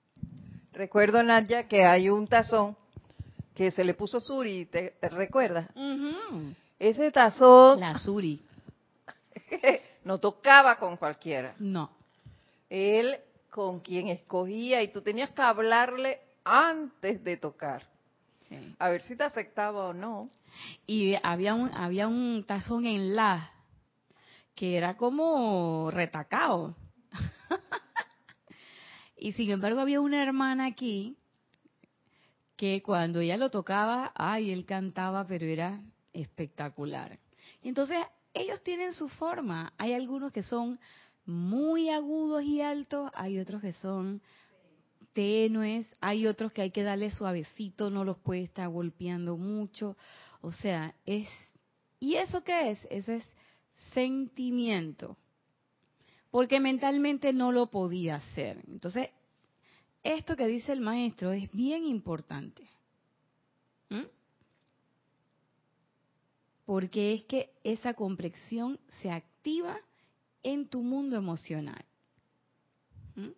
[0.72, 2.77] Recuerdo, Nadia, que hay un tazón
[3.54, 5.68] que se le puso Suri, ¿te, recuerdas?
[6.78, 7.80] Ese tazón...
[7.80, 8.40] La Suri.
[10.04, 11.54] no tocaba con cualquiera.
[11.58, 11.90] No.
[12.68, 13.18] Él
[13.50, 17.86] con quien escogía y tú tenías que hablarle antes de tocar.
[18.78, 20.28] A ver si te aceptaba o no.
[20.86, 23.50] Y había un, había un tazón en la
[24.54, 26.74] que era como retacado.
[29.22, 31.16] Y sin embargo había una hermana aquí
[32.62, 37.18] que cuando ella lo tocaba, ay, él cantaba, pero era espectacular.
[37.61, 37.98] Y entonces
[38.33, 39.72] ellos tienen su forma.
[39.79, 40.79] Hay algunos que son
[41.25, 44.22] muy agudos y altos, hay otros que son
[45.12, 49.96] tenues, hay otros que hay que darle suavecito, no los puede estar golpeando mucho.
[50.40, 51.29] O sea, es...
[51.98, 52.87] ¿Y eso qué es?
[52.90, 53.25] Eso es
[53.92, 55.16] sentimiento.
[56.31, 58.62] Porque mentalmente no lo podía hacer.
[58.68, 59.09] Entonces,
[60.02, 62.68] esto que dice el maestro es bien importante.
[63.88, 64.06] ¿Mm?
[66.64, 69.78] Porque es que esa complexión se activa
[70.42, 71.84] en tu mundo emocional.
[73.14, 73.30] ¿Mm?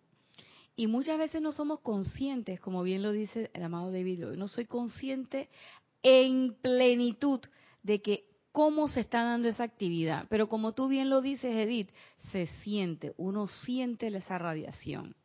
[0.75, 4.65] Y muchas veces no somos conscientes, como bien lo dice el amado David no soy
[4.65, 5.49] consciente
[6.03, 7.39] en plenitud
[7.81, 10.27] de que cómo se está dando esa actividad.
[10.29, 11.89] Pero como tú bien lo dices, Edith,
[12.31, 15.15] se siente, uno siente esa radiación.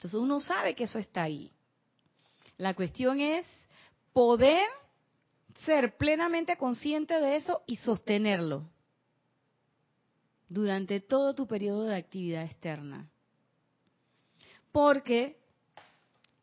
[0.00, 1.52] Entonces uno sabe que eso está ahí.
[2.56, 3.46] La cuestión es
[4.14, 4.66] poder
[5.66, 8.66] ser plenamente consciente de eso y sostenerlo
[10.48, 13.10] durante todo tu periodo de actividad externa.
[14.72, 15.36] Porque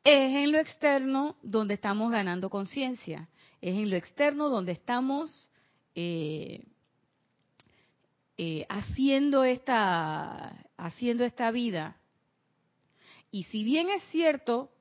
[0.04, 3.28] es en lo externo donde estamos ganando conciencia,
[3.60, 5.50] es en lo externo donde estamos
[5.96, 6.64] eh,
[8.38, 11.97] eh, haciendo esta haciendo esta vida.
[13.32, 14.72] Y si bien es cierto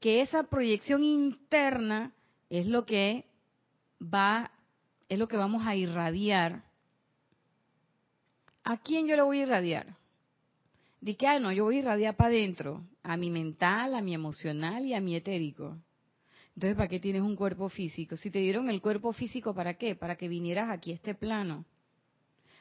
[0.00, 2.12] que esa proyección interna
[2.50, 3.24] es lo que
[4.00, 4.50] va,
[5.08, 6.64] es lo que vamos a irradiar,
[8.62, 9.96] ¿a quién yo le voy a irradiar?
[11.00, 14.14] De que, ah, no, yo voy a irradiar para adentro, a mi mental, a mi
[14.14, 15.76] emocional y a mi etérico.
[16.54, 18.16] Entonces, ¿para qué tienes un cuerpo físico?
[18.16, 19.96] Si te dieron el cuerpo físico, ¿para qué?
[19.96, 21.64] Para que vinieras aquí a este plano.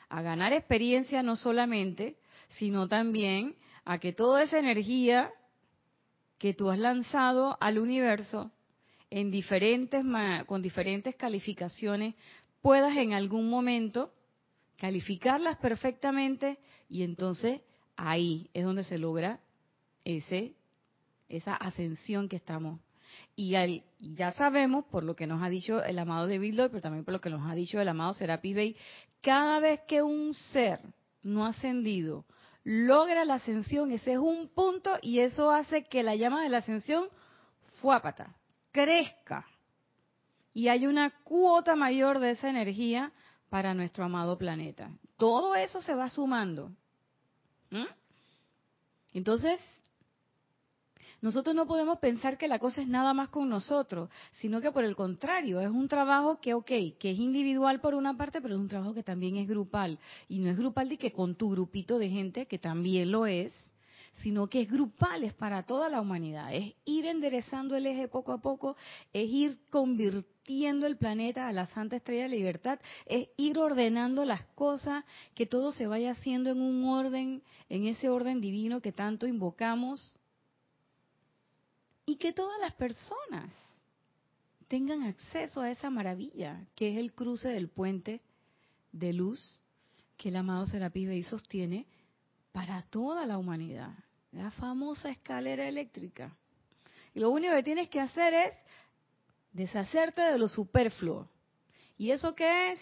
[0.09, 2.17] A ganar experiencia no solamente,
[2.57, 5.31] sino también a que toda esa energía
[6.37, 8.51] que tú has lanzado al universo
[9.09, 10.03] en diferentes
[10.47, 12.15] con diferentes calificaciones
[12.61, 14.13] puedas en algún momento
[14.77, 16.57] calificarlas perfectamente
[16.89, 17.61] y entonces
[17.95, 19.39] ahí es donde se logra
[20.03, 20.55] ese
[21.29, 22.79] esa ascensión que estamos.
[23.35, 23.51] Y
[23.99, 27.13] ya sabemos por lo que nos ha dicho el amado David Lloyd, pero también por
[27.13, 28.75] lo que nos ha dicho el amado Serapi Bey,
[29.21, 30.79] cada vez que un ser
[31.21, 32.25] no ascendido
[32.63, 36.59] logra la ascensión, ese es un punto y eso hace que la llama de la
[36.59, 37.09] ascensión
[37.81, 38.35] fuápata,
[38.71, 39.45] crezca
[40.53, 43.11] y hay una cuota mayor de esa energía
[43.49, 44.91] para nuestro amado planeta.
[45.17, 46.71] Todo eso se va sumando.
[49.13, 49.59] Entonces,
[51.23, 54.09] nosotros no podemos pensar que la cosa es nada más con nosotros,
[54.41, 56.67] sino que por el contrario, es un trabajo que, ok,
[56.99, 59.99] que es individual por una parte, pero es un trabajo que también es grupal.
[60.27, 63.53] Y no es grupal de que con tu grupito de gente, que también lo es,
[64.15, 66.53] sino que es grupal, es para toda la humanidad.
[66.53, 68.75] Es ir enderezando el eje poco a poco,
[69.13, 74.45] es ir convirtiendo el planeta a la Santa Estrella de Libertad, es ir ordenando las
[74.47, 75.05] cosas,
[75.35, 80.19] que todo se vaya haciendo en un orden, en ese orden divino que tanto invocamos,
[82.05, 83.53] y que todas las personas
[84.67, 88.21] tengan acceso a esa maravilla que es el cruce del puente
[88.91, 89.61] de luz
[90.17, 91.85] que el amado Serapis Bey sostiene
[92.51, 93.91] para toda la humanidad.
[94.31, 96.35] La famosa escalera eléctrica.
[97.13, 98.53] Y lo único que tienes que hacer es
[99.51, 101.27] deshacerte de lo superfluo.
[101.97, 102.79] ¿Y eso qué es?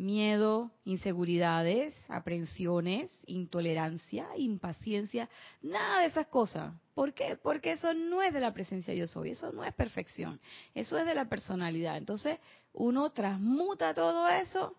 [0.00, 5.28] Miedo, inseguridades, aprensiones, intolerancia, impaciencia,
[5.62, 6.72] nada de esas cosas.
[6.94, 7.36] ¿Por qué?
[7.36, 10.40] Porque eso no es de la presencia yo soy, eso no es perfección,
[10.74, 11.96] eso es de la personalidad.
[11.96, 12.38] Entonces
[12.72, 14.74] uno transmuta todo eso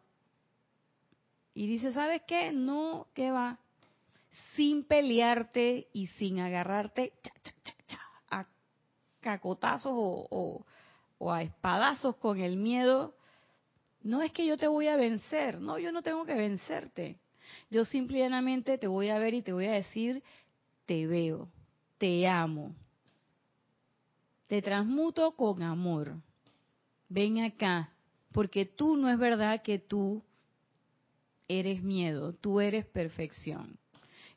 [1.54, 2.52] y dice, ¿sabes qué?
[2.52, 3.60] No, ¿qué va?
[4.56, 7.14] sin pelearte y sin agarrarte
[8.30, 8.46] a
[9.20, 10.66] cacotazos o,
[11.32, 13.16] a espadazos con el miedo.
[14.04, 17.20] No es que yo te voy a vencer, no, yo no tengo que vencerte.
[17.70, 20.24] Yo simplemente te voy a ver y te voy a decir,
[20.86, 21.50] te veo,
[21.98, 22.76] te amo.
[24.48, 26.16] Te transmuto con amor.
[27.10, 27.94] Ven acá,
[28.32, 30.24] porque tú no es verdad que tú
[31.48, 33.78] eres miedo, tú eres perfección.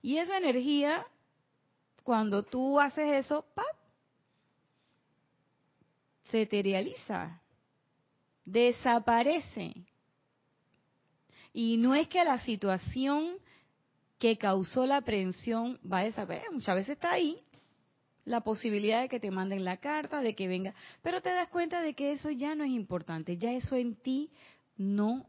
[0.03, 1.07] Y esa energía,
[2.03, 3.65] cuando tú haces eso, ¡pap!
[6.35, 7.41] se eterializa,
[8.45, 9.75] desaparece.
[11.53, 13.37] Y no es que la situación
[14.19, 17.37] que causó la aprehensión va a desaparecer, muchas veces está ahí,
[18.25, 21.83] la posibilidad de que te manden la carta, de que venga, pero te das cuenta
[21.83, 24.31] de que eso ya no es importante, ya eso en ti
[24.77, 25.29] no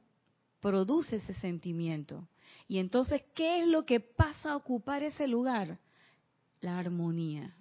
[0.62, 2.28] produce ese sentimiento.
[2.68, 5.78] Y entonces, ¿qué es lo que pasa a ocupar ese lugar?
[6.66, 7.56] la armonía.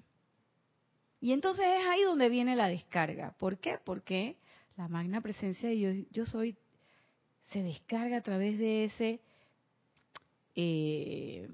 [1.21, 3.35] Y entonces es ahí donde viene la descarga.
[3.39, 3.79] ¿Por qué?
[3.85, 4.37] Porque
[4.77, 6.57] la magna presencia de yo, yo soy
[7.51, 9.21] se descarga a través de ese
[10.55, 11.51] eh,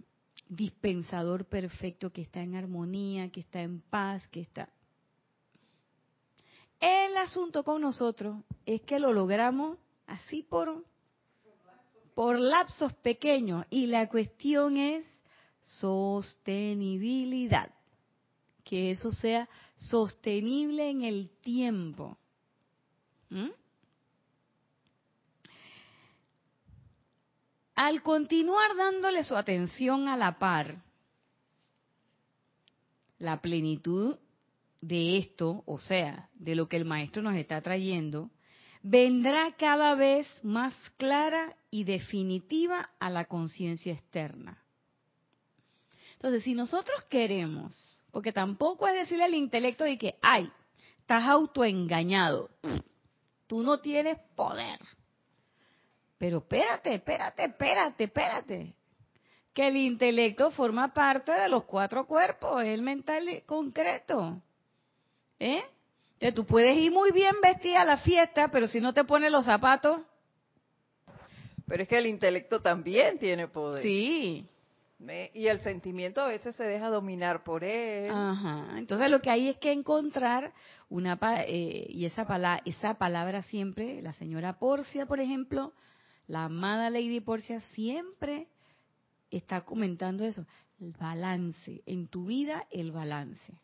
[0.49, 4.69] dispensador perfecto que está en armonía, que está en paz, que está...
[6.79, 10.83] El asunto con nosotros es que lo logramos así por,
[12.15, 15.05] por lapsos pequeños y la cuestión es
[15.61, 17.71] sostenibilidad,
[18.65, 22.17] que eso sea sostenible en el tiempo.
[23.31, 23.51] ¿Mm?
[27.81, 30.83] al continuar dándole su atención a la par,
[33.19, 34.19] la plenitud
[34.83, 38.29] de esto, o sea, de lo que el maestro nos está trayendo,
[38.83, 44.63] vendrá cada vez más clara y definitiva a la conciencia externa.
[46.17, 50.53] Entonces, si nosotros queremos, porque tampoco es decirle al intelecto de que, ay,
[50.99, 52.51] estás autoengañado,
[53.51, 54.79] tú no tienes poder,
[56.17, 58.75] pero espérate, espérate, espérate, espérate.
[59.53, 64.41] Que el intelecto forma parte de los cuatro cuerpos, el mental concreto.
[65.41, 65.65] ¿Eh?
[66.21, 69.33] Que tú puedes ir muy bien vestida a la fiesta, pero si no te pones
[69.33, 70.01] los zapatos.
[71.67, 73.83] Pero es que el intelecto también tiene poder.
[73.83, 74.47] Sí.
[75.33, 78.11] Y el sentimiento a veces se deja dominar por él.
[78.11, 78.79] Ajá.
[78.79, 80.53] Entonces lo que hay es que encontrar
[80.91, 85.73] una eh, y esa palabra, esa palabra siempre, la señora Porcia, por ejemplo,
[86.27, 88.49] la amada Lady Porcia siempre
[89.31, 90.47] está comentando eso,
[90.81, 93.55] el balance, en tu vida el balance.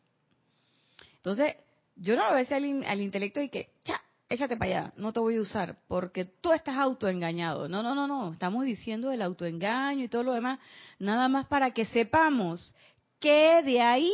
[1.16, 1.54] Entonces,
[1.96, 5.20] yo no lo veo al, al intelecto y que, ya, échate para allá, no te
[5.20, 7.68] voy a usar, porque tú estás autoengañado.
[7.68, 10.58] No, no, no, no, estamos diciendo el autoengaño y todo lo demás,
[10.98, 12.74] nada más para que sepamos
[13.20, 14.12] que de ahí,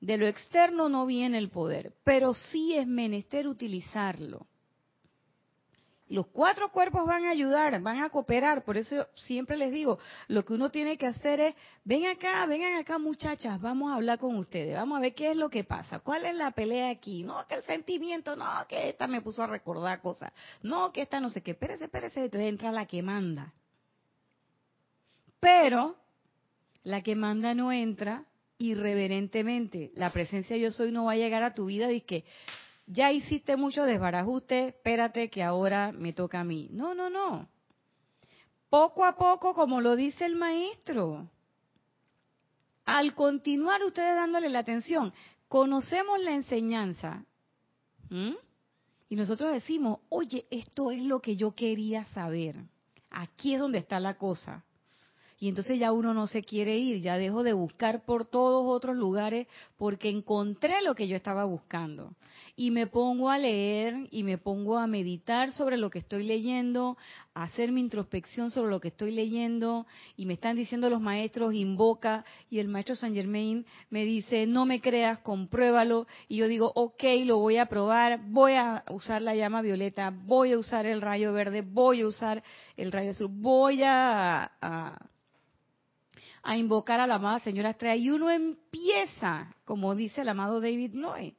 [0.00, 4.46] de lo externo, no viene el poder, pero sí es menester utilizarlo
[6.10, 8.64] los cuatro cuerpos van a ayudar, van a cooperar.
[8.64, 12.74] Por eso siempre les digo, lo que uno tiene que hacer es, ven acá, vengan
[12.74, 16.00] acá muchachas, vamos a hablar con ustedes, vamos a ver qué es lo que pasa,
[16.00, 17.22] cuál es la pelea aquí.
[17.22, 21.20] No, que el sentimiento, no, que esta me puso a recordar cosas, no, que esta
[21.20, 23.52] no sé qué, espérese, espérese, entonces entra la que manda.
[25.38, 25.96] Pero
[26.82, 28.24] la que manda no entra
[28.58, 29.90] irreverentemente.
[29.94, 32.24] La presencia yo soy no va a llegar a tu vida y que
[32.92, 36.68] ya hiciste mucho desbarajuste, espérate que ahora me toca a mí.
[36.72, 37.48] No, no, no.
[38.68, 41.28] Poco a poco, como lo dice el maestro,
[42.84, 45.12] al continuar ustedes dándole la atención,
[45.48, 47.24] conocemos la enseñanza.
[49.08, 52.56] Y nosotros decimos, oye, esto es lo que yo quería saber.
[53.10, 54.64] Aquí es donde está la cosa
[55.42, 58.94] y entonces ya uno no se quiere ir, ya dejo de buscar por todos otros
[58.94, 59.46] lugares
[59.78, 62.14] porque encontré lo que yo estaba buscando.
[62.56, 66.98] Y me pongo a leer y me pongo a meditar sobre lo que estoy leyendo,
[67.32, 69.86] a hacer mi introspección sobre lo que estoy leyendo.
[70.14, 72.26] Y me están diciendo los maestros, invoca.
[72.50, 77.02] Y el maestro Saint Germain me dice, no me creas, compruébalo y yo digo, ok,
[77.24, 81.32] lo voy a probar, voy a usar la llama violeta, voy a usar el rayo
[81.32, 82.42] verde, voy a usar
[82.76, 84.98] el rayo azul, voy a, a
[86.42, 90.94] a invocar a la amada señora Estrella y uno empieza, como dice el amado David
[90.94, 91.34] Lloyd,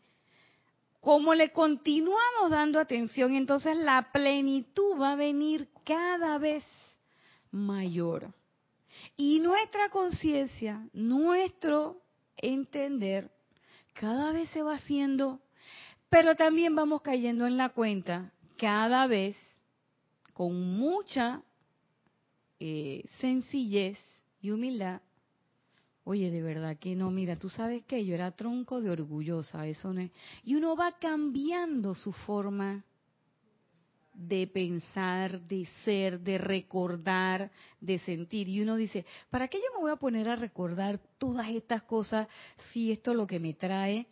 [0.99, 6.63] como le continuamos dando atención, entonces la plenitud va a venir cada vez
[7.49, 8.31] mayor.
[9.17, 11.97] Y nuestra conciencia, nuestro
[12.37, 13.31] entender,
[13.93, 15.39] cada vez se va haciendo,
[16.09, 19.35] pero también vamos cayendo en la cuenta cada vez
[20.33, 21.41] con mucha
[22.59, 23.97] eh, sencillez
[24.41, 25.01] y humildad.
[26.03, 29.93] Oye, de verdad que no, mira, tú sabes que yo era tronco de orgullosa, eso
[29.93, 30.11] no es.
[30.43, 32.83] Y uno va cambiando su forma
[34.13, 38.49] de pensar, de ser, de recordar, de sentir.
[38.49, 42.27] Y uno dice, ¿para qué yo me voy a poner a recordar todas estas cosas
[42.73, 44.07] si esto lo que me trae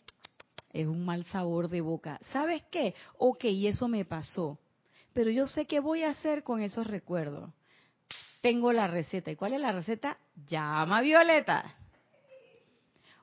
[0.71, 2.19] es un mal sabor de boca?
[2.31, 2.93] ¿Sabes qué?
[3.17, 4.59] Ok, eso me pasó.
[5.11, 7.49] Pero yo sé qué voy a hacer con esos recuerdos
[8.41, 9.31] tengo la receta.
[9.31, 10.17] ¿Y cuál es la receta?
[10.47, 11.75] Llama Violeta.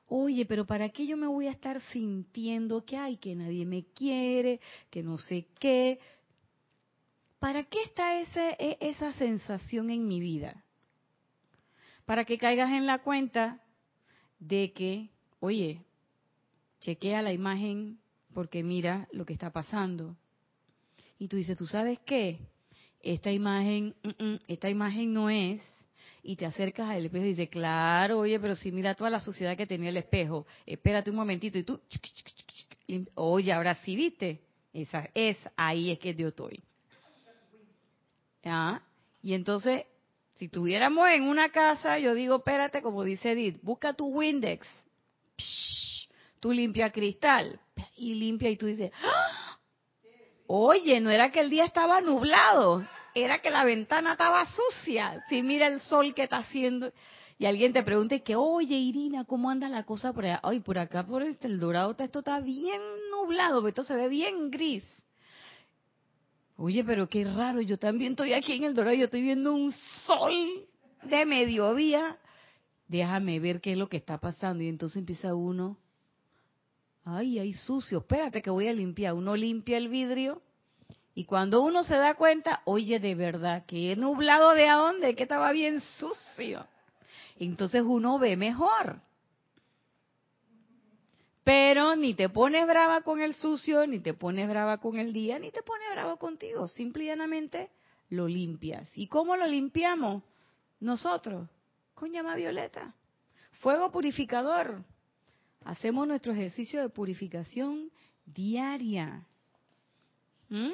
[0.09, 3.83] Oye, pero ¿para qué yo me voy a estar sintiendo que hay, que nadie me
[3.93, 5.99] quiere, que no sé qué?
[7.39, 10.63] ¿Para qué está ese, e, esa sensación en mi vida?
[12.05, 13.59] Para que caigas en la cuenta
[14.39, 15.09] de que,
[15.41, 15.81] oye,
[16.79, 17.99] chequea la imagen
[18.33, 20.15] porque mira lo que está pasando.
[21.19, 22.39] Y tú dices, ¿tú sabes qué?
[23.01, 23.95] Esta imagen,
[24.47, 25.61] esta imagen no es,
[26.23, 29.55] y te acercas al espejo y dices, claro, oye, pero si mira toda la suciedad
[29.55, 31.79] que tenía el espejo, espérate un momentito y tú,
[33.15, 34.41] oye, ahora sí viste,
[34.73, 36.61] esa es ahí es que yo estoy.
[38.43, 38.81] ¿Ah?
[39.21, 39.83] Y entonces,
[40.35, 44.67] si tuviéramos en una casa, yo digo, espérate, como dice Edith, busca tu Windex,
[46.41, 47.59] tú limpia cristal
[47.95, 49.46] y limpia y tú dices, ¡Ah!
[50.47, 52.83] Oye, no era que el día estaba nublado,
[53.13, 55.23] era que la ventana estaba sucia.
[55.29, 56.91] Si mira el sol que está haciendo
[57.37, 60.39] y alguien te pregunte que, oye Irina, ¿cómo anda la cosa por allá?
[60.43, 62.81] Ay, por acá, por este, el dorado, esto está bien
[63.11, 64.83] nublado, esto se ve bien gris.
[66.55, 69.71] Oye, pero qué raro, yo también estoy aquí en el dorado, yo estoy viendo un
[70.05, 70.33] sol
[71.03, 72.17] de mediodía.
[72.87, 74.63] Déjame ver qué es lo que está pasando.
[74.63, 75.77] Y entonces empieza uno,
[77.07, 79.13] ay, hay sucio, espérate que voy a limpiar.
[79.13, 80.41] Uno limpia el vidrio
[81.15, 85.15] y cuando uno se da cuenta, oye, de verdad, que he nublado de a dónde,
[85.15, 86.67] que estaba bien sucio.
[87.39, 88.99] Entonces uno ve mejor.
[91.43, 95.39] Pero ni te pones brava con el sucio, ni te pones brava con el día,
[95.39, 96.67] ni te pones brava contigo.
[96.67, 97.69] Simplemente
[98.09, 98.89] lo limpias.
[98.95, 100.23] ¿Y cómo lo limpiamos?
[100.81, 101.47] Nosotros,
[101.93, 102.93] con llama violeta.
[103.61, 104.83] Fuego purificador.
[105.63, 107.91] Hacemos nuestro ejercicio de purificación
[108.25, 109.25] diaria.
[110.49, 110.71] ¿Mm?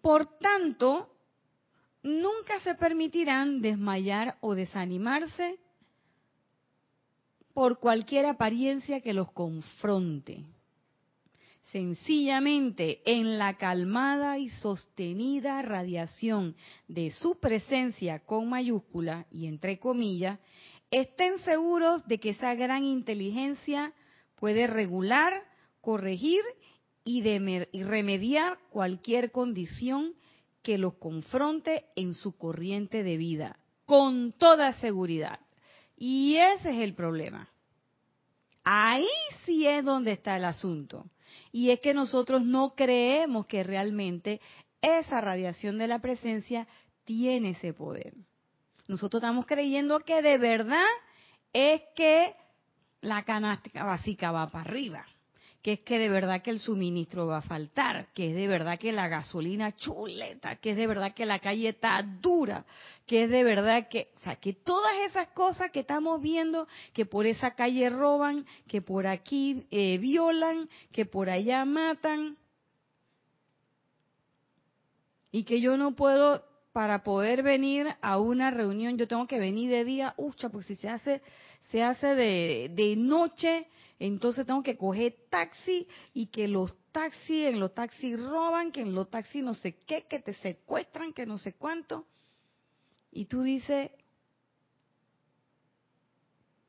[0.00, 1.08] Por tanto,
[2.02, 5.58] nunca se permitirán desmayar o desanimarse
[7.54, 10.44] por cualquier apariencia que los confronte.
[11.70, 16.54] Sencillamente, en la calmada y sostenida radiación
[16.86, 20.38] de su presencia con mayúscula y entre comillas,
[20.92, 23.92] estén seguros de que esa gran inteligencia
[24.36, 25.42] puede regular,
[25.80, 26.42] corregir
[27.02, 27.22] y,
[27.82, 30.14] remediar cualquier condición
[30.62, 35.40] que los confronte en su corriente de vida, con toda seguridad.
[35.96, 37.48] Y ese es el problema.
[38.62, 39.08] Ahí
[39.44, 41.10] sí es donde está el asunto.
[41.50, 44.40] Y es que nosotros no creemos que realmente
[44.82, 46.68] esa radiación de la presencia
[47.04, 48.14] tiene ese poder.
[48.88, 50.86] Nosotros estamos creyendo que de verdad
[51.52, 52.34] es que
[53.00, 55.06] la canasta básica va para arriba
[55.62, 58.80] que es que de verdad que el suministro va a faltar, que es de verdad
[58.80, 62.64] que la gasolina chuleta, que es de verdad que la calle está dura,
[63.06, 67.06] que es de verdad que, o sea, que todas esas cosas que estamos viendo, que
[67.06, 72.36] por esa calle roban, que por aquí eh, violan, que por allá matan,
[75.30, 79.70] y que yo no puedo, para poder venir a una reunión, yo tengo que venir
[79.70, 81.22] de día, ucha, porque si se hace,
[81.70, 83.66] se hace de, de noche,
[83.98, 88.94] entonces tengo que coger taxi y que los taxis, en los taxis roban, que en
[88.94, 92.06] los taxis no sé qué, que te secuestran, que no sé cuánto.
[93.10, 93.90] Y tú dices,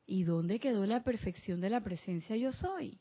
[0.06, 2.98] ¿y dónde quedó la perfección de la presencia yo soy?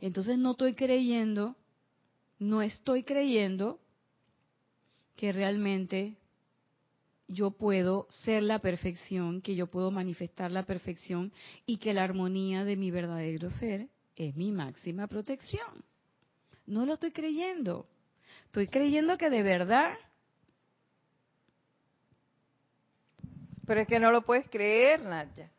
[0.00, 1.56] Entonces no estoy creyendo,
[2.40, 3.80] no estoy creyendo
[5.16, 6.16] que realmente
[7.26, 11.32] yo puedo ser la perfección, que yo puedo manifestar la perfección
[11.66, 15.84] y que la armonía de mi verdadero ser es mi máxima protección.
[16.66, 17.86] No lo estoy creyendo.
[18.46, 19.96] Estoy creyendo que de verdad...
[23.66, 25.50] Pero es que no lo puedes creer, Nadia.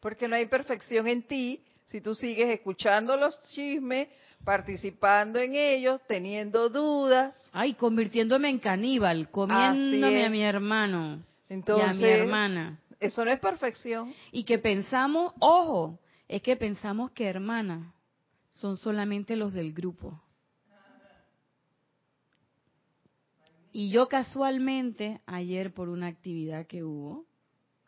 [0.00, 4.08] Porque no hay perfección en ti si tú sigues escuchando los chismes,
[4.46, 7.50] participando en ellos, teniendo dudas.
[7.52, 12.80] Ay, convirtiéndome en caníbal, comiéndome a mi hermano Entonces, y a mi hermana.
[13.00, 14.14] Eso no es perfección.
[14.30, 17.92] Y que pensamos, ojo, es que pensamos que hermanas
[18.50, 20.22] son solamente los del grupo.
[23.72, 27.26] Y yo casualmente, ayer por una actividad que hubo,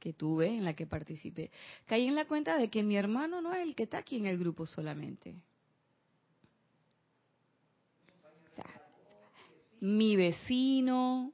[0.01, 1.53] que tuve, en la que participé,
[1.87, 4.27] caí en la cuenta de que mi hermano no es el que está aquí en
[4.27, 5.37] el grupo solamente.
[9.81, 11.33] Mi vecino,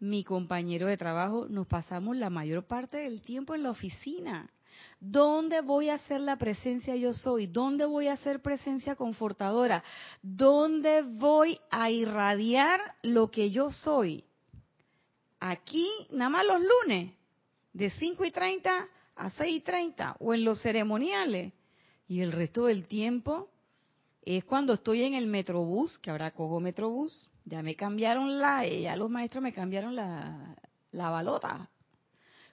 [0.00, 4.50] mi compañero de trabajo, nos pasamos la mayor parte del tiempo en la oficina.
[5.00, 7.46] ¿Dónde voy a hacer la presencia yo soy?
[7.46, 9.82] ¿Dónde voy a hacer presencia confortadora?
[10.22, 14.24] ¿Dónde voy a irradiar lo que yo soy?
[15.40, 17.12] Aquí, nada más los lunes,
[17.72, 21.52] de 5 y 30 a 6 y 30, o en los ceremoniales.
[22.06, 23.50] Y el resto del tiempo
[24.36, 28.82] es cuando estoy en el metrobús, que ahora cojo metrobús, ya me cambiaron la, eh,
[28.82, 30.54] ya los maestros me cambiaron la,
[30.92, 31.70] la balota.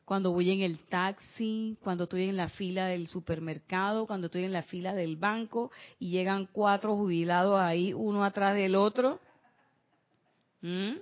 [0.05, 4.53] Cuando voy en el taxi, cuando estoy en la fila del supermercado, cuando estoy en
[4.53, 5.69] la fila del banco
[5.99, 9.19] y llegan cuatro jubilados ahí, uno atrás del otro.
[10.61, 10.93] ¿Mm?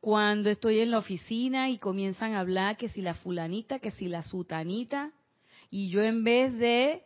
[0.00, 4.08] Cuando estoy en la oficina y comienzan a hablar que si la fulanita, que si
[4.08, 5.12] la sutanita,
[5.68, 7.02] y yo en vez de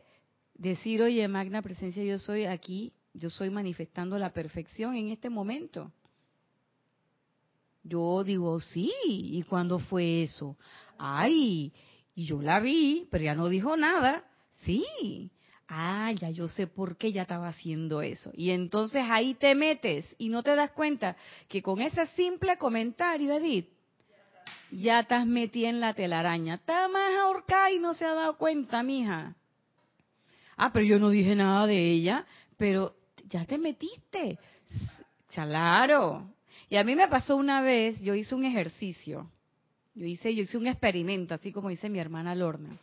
[0.62, 5.92] decir, oye, magna presencia, yo soy aquí, yo soy manifestando la perfección en este momento.
[7.82, 10.56] Yo digo, sí, ¿y cuándo fue eso?
[10.98, 11.72] Ay,
[12.14, 14.24] y yo la vi, pero ya no dijo nada.
[14.60, 15.32] Sí,
[15.66, 18.30] ah, ya yo sé por qué ya estaba haciendo eso.
[18.34, 21.16] Y entonces ahí te metes y no te das cuenta
[21.48, 23.68] que con ese simple comentario, Edith,
[24.70, 26.54] ya estás metida en la telaraña.
[26.54, 29.34] Está más ahorcada y no se ha dado cuenta, mija.
[30.57, 32.26] Ah, pero yo no dije nada de ella,
[32.57, 32.96] pero
[33.28, 34.38] ya te metiste.
[35.32, 36.30] Claro.
[36.68, 39.30] Y a mí me pasó una vez, yo hice un ejercicio.
[39.94, 42.78] Yo hice, yo hice un experimento, así como dice mi hermana Lorna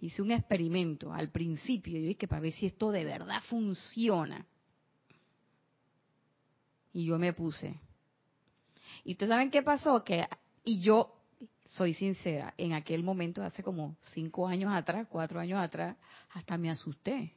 [0.00, 4.46] hice un experimento al principio, yo dije para ver si esto de verdad funciona.
[6.92, 7.78] Y yo me puse.
[9.04, 10.26] Y ustedes saben qué pasó, que
[10.64, 11.15] y yo
[11.66, 15.96] soy sincera, en aquel momento, hace como cinco años atrás, cuatro años atrás,
[16.32, 17.32] hasta me asusté.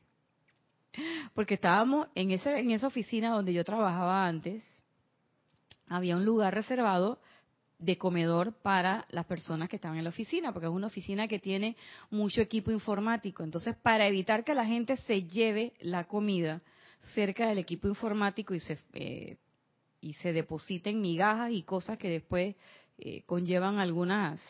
[1.33, 4.63] Porque estábamos en, ese, en esa oficina donde yo trabajaba antes,
[5.87, 7.19] había un lugar reservado
[7.79, 11.39] de comedor para las personas que estaban en la oficina, porque es una oficina que
[11.39, 11.77] tiene
[12.09, 13.43] mucho equipo informático.
[13.43, 16.61] Entonces, para evitar que la gente se lleve la comida
[17.13, 19.37] cerca del equipo informático y se, eh,
[20.01, 22.55] y se depositen migajas y cosas que después
[23.01, 24.41] eh, conllevan algunas,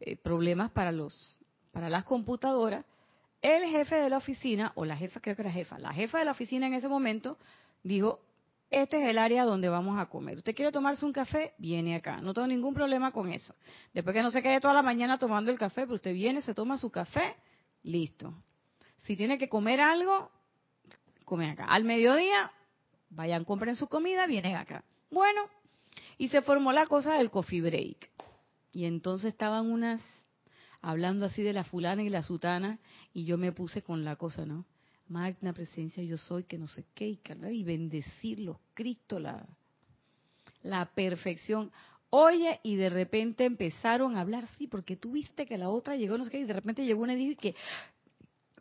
[0.00, 1.38] eh, problemas para, los,
[1.72, 2.84] para las computadoras,
[3.40, 6.24] el jefe de la oficina, o la jefa, creo que era jefa, la jefa de
[6.24, 7.36] la oficina en ese momento
[7.82, 8.20] dijo,
[8.70, 10.38] este es el área donde vamos a comer.
[10.38, 11.52] ¿Usted quiere tomarse un café?
[11.58, 12.22] Viene acá.
[12.22, 13.54] No tengo ningún problema con eso.
[13.92, 16.54] Después que no se quede toda la mañana tomando el café, pero usted viene, se
[16.54, 17.36] toma su café,
[17.82, 18.32] listo.
[19.02, 20.30] Si tiene que comer algo,
[21.26, 21.66] come acá.
[21.66, 22.50] Al mediodía,
[23.10, 24.84] vayan, compren su comida, vienen acá.
[25.10, 25.42] Bueno,
[26.22, 28.08] y se formó la cosa del coffee break.
[28.70, 30.00] Y entonces estaban unas
[30.80, 32.78] hablando así de la fulana y la sutana,
[33.12, 34.64] y yo me puse con la cosa, ¿no?
[35.08, 37.20] magna presencia yo soy, que no sé qué, y,
[37.50, 39.44] y bendecirlos, Cristo, la,
[40.62, 41.72] la perfección.
[42.10, 46.16] Oye, y de repente empezaron a hablar, sí, porque tú viste que la otra llegó,
[46.18, 47.56] no sé qué, y de repente llegó una y dijo que,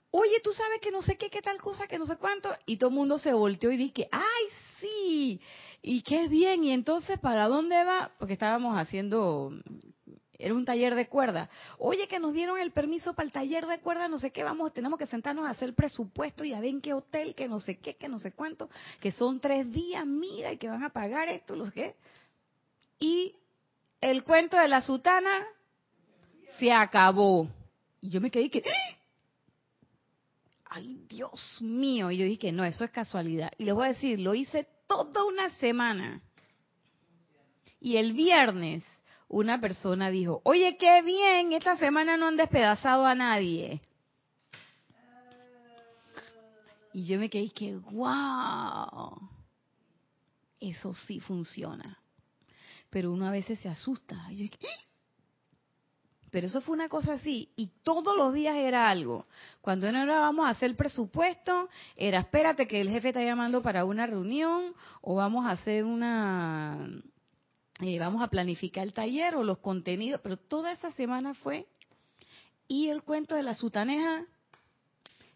[0.09, 2.77] oye, tú sabes que no sé qué, qué tal cosa, que no sé cuánto, y
[2.77, 4.45] todo el mundo se volteó y dije, ay,
[4.81, 5.39] sí,
[5.81, 8.11] y qué bien, y entonces, ¿para dónde va?
[8.19, 9.53] Porque estábamos haciendo
[10.41, 11.49] era un taller de cuerda.
[11.77, 14.73] Oye, que nos dieron el permiso para el taller de cuerda, no sé qué, vamos,
[14.73, 17.77] tenemos que sentarnos a hacer presupuesto y a ver en qué hotel, que no sé
[17.77, 18.69] qué, que no sé cuánto,
[18.99, 21.95] que son tres días, mira, y que van a pagar esto, los que.
[22.99, 23.35] Y
[23.99, 25.45] el cuento de la sutana
[26.57, 27.47] se acabó.
[28.01, 28.63] Y yo me quedé que.
[28.65, 29.00] ¡Ah!
[30.73, 32.11] Ay, Dios mío.
[32.11, 33.51] Y yo dije, no, eso es casualidad.
[33.57, 36.21] Y les voy a decir, lo hice toda una semana.
[37.81, 38.83] Y el viernes
[39.27, 43.81] una persona dijo, oye, qué bien, esta semana no han despedazado a nadie.
[46.93, 49.29] Y yo me quedé que, wow,
[50.59, 51.97] eso sí funciona.
[52.89, 54.25] Pero uno a veces se asusta.
[56.31, 57.51] Pero eso fue una cosa así.
[57.57, 59.27] Y todos los días era algo.
[59.59, 63.85] Cuando no era vamos a hacer presupuesto, era espérate que el jefe está llamando para
[63.85, 66.87] una reunión o vamos a hacer una
[67.81, 71.67] eh, vamos a planificar el taller o los contenidos, pero toda esa semana fue.
[72.67, 74.25] Y el cuento de la sutaneja,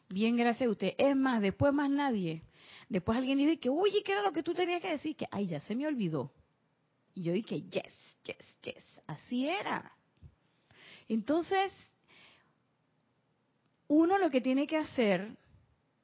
[0.08, 0.94] bien gracias a usted.
[0.98, 2.44] Es más, después más nadie.
[2.88, 5.16] Después alguien dijo que, oye, ¿qué era lo que tú tenías que decir?
[5.18, 6.32] Que, ay, ya se me olvidó.
[7.14, 7.94] Y yo dije, yes,
[8.24, 8.84] yes, yes.
[9.08, 9.92] Así era.
[11.08, 11.72] Entonces,
[13.88, 15.38] uno lo que tiene que hacer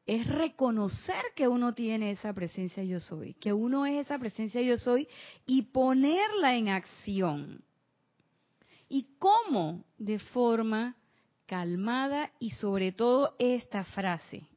[0.06, 4.78] es reconocer que uno tiene esa presencia yo soy, que uno es esa presencia yo
[4.78, 5.08] soy
[5.46, 7.64] y ponerla en acción.
[8.90, 9.86] ¿Y cómo?
[9.98, 10.98] De forma
[11.46, 14.48] calmada y sobre todo esta frase,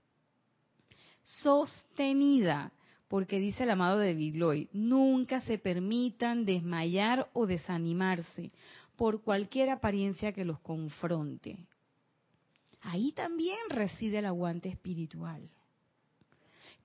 [1.23, 2.73] sostenida,
[3.09, 8.51] porque dice el amado de Lloyd, nunca se permitan desmayar o desanimarse
[8.97, 11.67] por cualquier apariencia que los confronte
[12.85, 15.51] ahí también reside el aguante espiritual.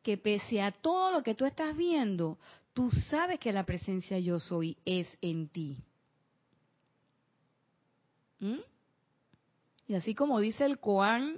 [0.01, 2.39] Que pese a todo lo que tú estás viendo,
[2.73, 5.77] tú sabes que la presencia yo soy es en ti.
[8.39, 8.59] ¿Mm?
[9.87, 11.37] Y así como dice el Koan,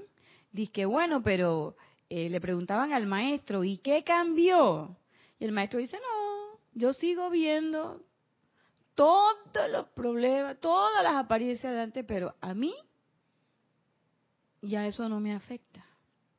[0.51, 1.75] dice que bueno, pero
[2.09, 4.95] eh, le preguntaban al maestro, ¿y qué cambió?
[5.39, 8.03] Y el maestro dice, no, yo sigo viendo
[9.01, 12.71] todos los problemas, todas las apariencias de antes, pero a mí
[14.61, 15.83] ya eso no me afecta.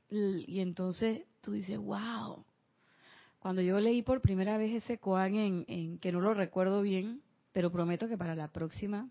[0.08, 2.44] Y entonces tú dices, wow,
[3.40, 7.72] cuando yo leí por primera vez ese koan en, que no lo recuerdo bien, pero
[7.72, 9.10] prometo que para la próxima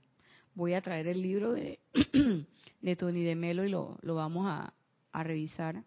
[0.55, 1.81] voy a traer el libro de,
[2.81, 4.73] de Tony de Melo y lo, lo vamos a,
[5.11, 5.83] a revisar.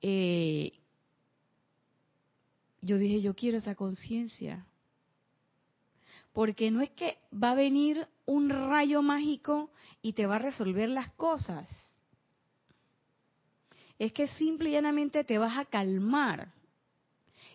[0.00, 0.70] Eh,
[2.80, 4.64] yo dije, yo quiero esa conciencia.
[6.34, 9.70] Porque no es que va a venir un rayo mágico
[10.02, 11.66] y te va a resolver las cosas
[13.98, 16.52] es que simple y llanamente te vas a calmar.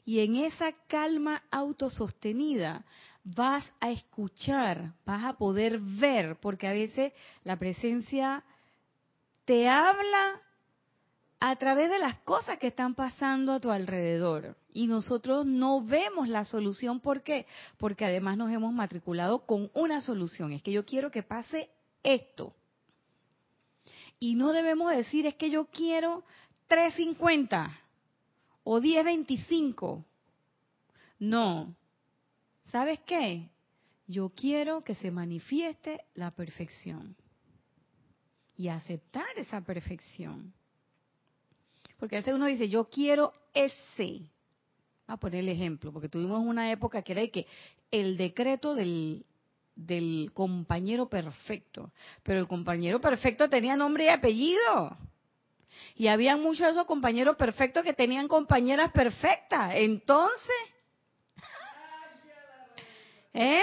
[0.06, 2.86] Y en esa calma autosostenida
[3.24, 7.14] vas a escuchar, vas a poder ver, porque a veces
[7.44, 8.44] la presencia
[9.46, 10.42] te habla
[11.40, 14.58] a través de las cosas que están pasando a tu alrededor.
[14.74, 17.00] Y nosotros no vemos la solución.
[17.00, 17.46] ¿Por qué?
[17.78, 20.52] Porque además nos hemos matriculado con una solución.
[20.52, 21.70] Es que yo quiero que pase
[22.04, 22.54] esto.
[24.20, 26.26] Y no debemos decir es que yo quiero
[26.70, 27.72] 3.50
[28.64, 30.04] o 10.25.
[31.20, 31.74] No.
[32.70, 33.50] ¿Sabes qué?
[34.08, 37.16] Yo quiero que se manifieste la perfección
[38.58, 40.54] y aceptar esa perfección.
[42.00, 44.22] Porque a veces uno dice, yo quiero ese.
[45.06, 47.46] a poner el ejemplo, porque tuvimos una época que era que
[47.92, 49.26] el decreto del,
[49.76, 51.92] del compañero perfecto.
[52.24, 54.98] Pero el compañero perfecto tenía nombre y apellido.
[55.96, 59.74] Y había muchos de esos compañeros perfectos que tenían compañeras perfectas.
[59.76, 60.56] Entonces,
[63.34, 63.62] ¿eh?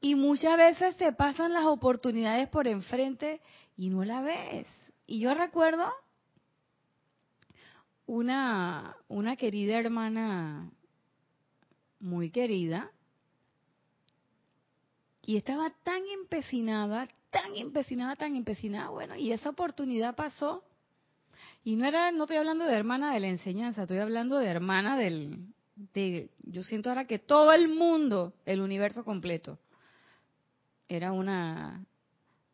[0.00, 3.40] Y muchas veces se pasan las oportunidades por enfrente
[3.76, 4.66] y no la ves.
[5.06, 5.90] Y yo recuerdo
[8.06, 10.70] una, una querida hermana,
[12.00, 12.90] muy querida,
[15.22, 20.62] y estaba tan empecinada, tan empecinada, tan empecinada, bueno, y esa oportunidad pasó.
[21.64, 24.96] Y no era, no estoy hablando de hermana de la enseñanza, estoy hablando de hermana
[24.96, 29.58] del, de, yo siento ahora que todo el mundo, el universo completo,
[30.88, 31.84] era una,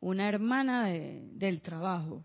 [0.00, 2.24] una hermana del trabajo.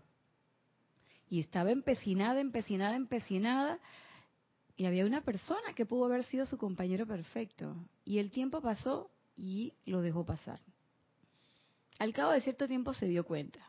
[1.28, 3.78] Y estaba empecinada, empecinada, empecinada.
[4.76, 7.74] Y había una persona que pudo haber sido su compañero perfecto.
[8.04, 10.60] Y el tiempo pasó y lo dejó pasar.
[11.98, 13.60] Al cabo de cierto tiempo se dio cuenta.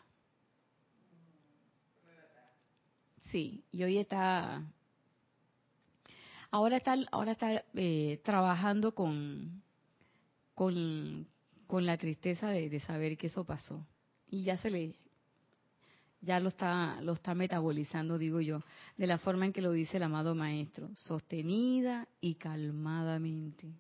[3.32, 4.64] Sí, y hoy está,
[6.50, 9.62] ahora está, ahora está eh, trabajando con,
[10.56, 11.28] con,
[11.68, 13.86] con, la tristeza de, de saber que eso pasó.
[14.28, 14.96] Y ya se le,
[16.22, 18.62] ya lo está, lo está metabolizando, digo yo,
[18.98, 23.74] de la forma en que lo dice el amado maestro, sostenida y calmadamente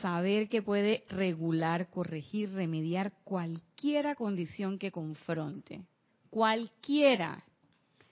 [0.00, 5.82] saber que puede regular, corregir, remediar cualquiera condición que confronte.
[6.30, 7.42] Cualquiera.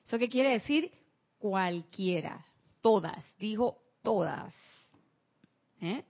[0.04, 0.90] ¿Eso qué quiere decir?
[1.38, 2.44] Cualquiera.
[2.80, 3.24] Todas.
[3.38, 4.54] Dijo todas.
[5.80, 6.04] ¿Eh?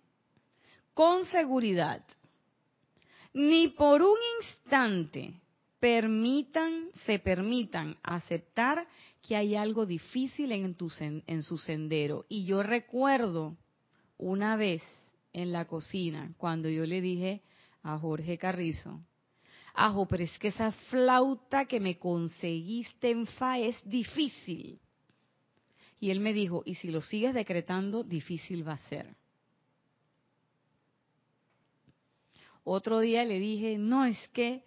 [0.95, 2.05] Con seguridad.
[3.35, 5.35] Ni por un instante
[5.81, 8.87] permitan, se permitan aceptar
[9.21, 12.27] que hay algo difícil en, tu, en su sendero.
[12.29, 13.57] Y yo recuerdo
[14.19, 14.83] una vez
[15.33, 17.43] en la cocina cuando yo le dije
[17.83, 19.01] a Jorge Carrizo,
[19.75, 24.79] Ajo, pero es que esa flauta que me conseguiste en fa es difícil.
[25.99, 29.15] Y él me dijo, y si lo sigues decretando, difícil va a ser.
[32.65, 34.65] Otro día le dije, no, es que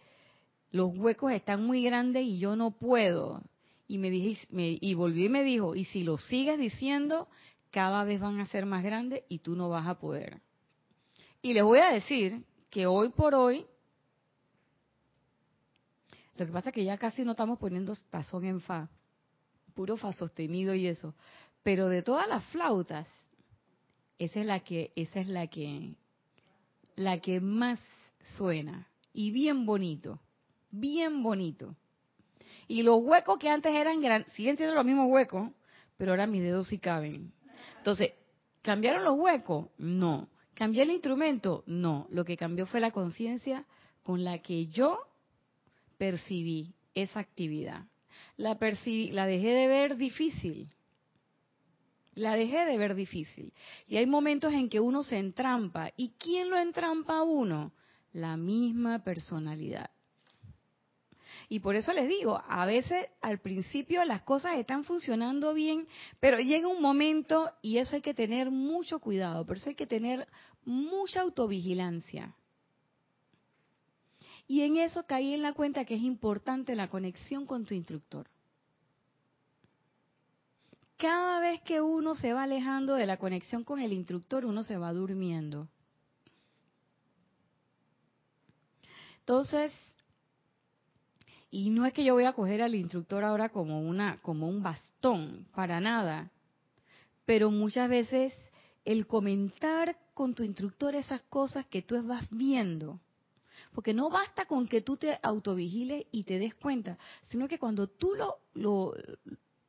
[0.72, 3.42] los huecos están muy grandes y yo no puedo.
[3.88, 7.28] Y me dije, y volvió y me dijo, y si lo sigues diciendo,
[7.72, 10.42] cada vez van a ser más grandes y tú no vas a poder.
[11.42, 13.66] Y les voy a decir que hoy por hoy,
[16.36, 18.90] lo que pasa es que ya casi no estamos poniendo tazón en fa,
[19.74, 21.14] puro fa sostenido y eso.
[21.64, 23.08] Pero de todas las flautas,
[24.18, 25.96] esa es la que, esa es la que,
[26.96, 27.80] la que más
[28.38, 28.88] suena.
[29.14, 30.20] Y bien bonito,
[30.72, 31.76] bien bonito.
[32.68, 35.50] Y los huecos que antes eran grandes, siguen siendo los mismos huecos,
[35.98, 37.32] pero ahora mis dedos sí caben.
[37.78, 38.14] Entonces,
[38.62, 39.70] ¿cambiaron los huecos?
[39.78, 40.30] No.
[40.54, 41.64] ¿Cambié el instrumento?
[41.68, 43.66] No, lo que cambió fue la conciencia
[44.04, 44.98] con la que yo
[45.98, 47.86] percibí esa actividad.
[48.38, 50.70] La percibí, la dejé de ver difícil.
[52.16, 53.54] La dejé de ver difícil.
[53.88, 55.92] Y hay momentos en que uno se entrampa.
[55.98, 57.74] ¿Y quién lo entrampa a uno?
[58.14, 59.90] La misma personalidad.
[61.50, 65.88] Y por eso les digo, a veces al principio las cosas están funcionando bien,
[66.20, 69.86] pero llega un momento y eso hay que tener mucho cuidado, por eso hay que
[69.86, 70.28] tener
[70.64, 72.36] mucha autovigilancia.
[74.48, 78.28] Y en eso caí en la cuenta que es importante la conexión con tu instructor.
[80.98, 84.78] Cada vez que uno se va alejando de la conexión con el instructor, uno se
[84.78, 85.68] va durmiendo.
[89.20, 89.74] Entonces,
[91.50, 94.62] y no es que yo voy a coger al instructor ahora como una como un
[94.62, 96.32] bastón, para nada.
[97.26, 98.34] Pero muchas veces
[98.84, 103.00] el comentar con tu instructor esas cosas que tú vas viendo,
[103.74, 107.88] porque no basta con que tú te autovigiles y te des cuenta, sino que cuando
[107.88, 108.94] tú lo, lo,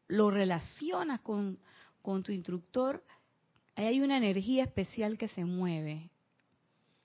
[0.08, 1.58] lo relacionas con,
[2.02, 3.02] con tu instructor,
[3.74, 6.10] ahí hay una energía especial que se mueve.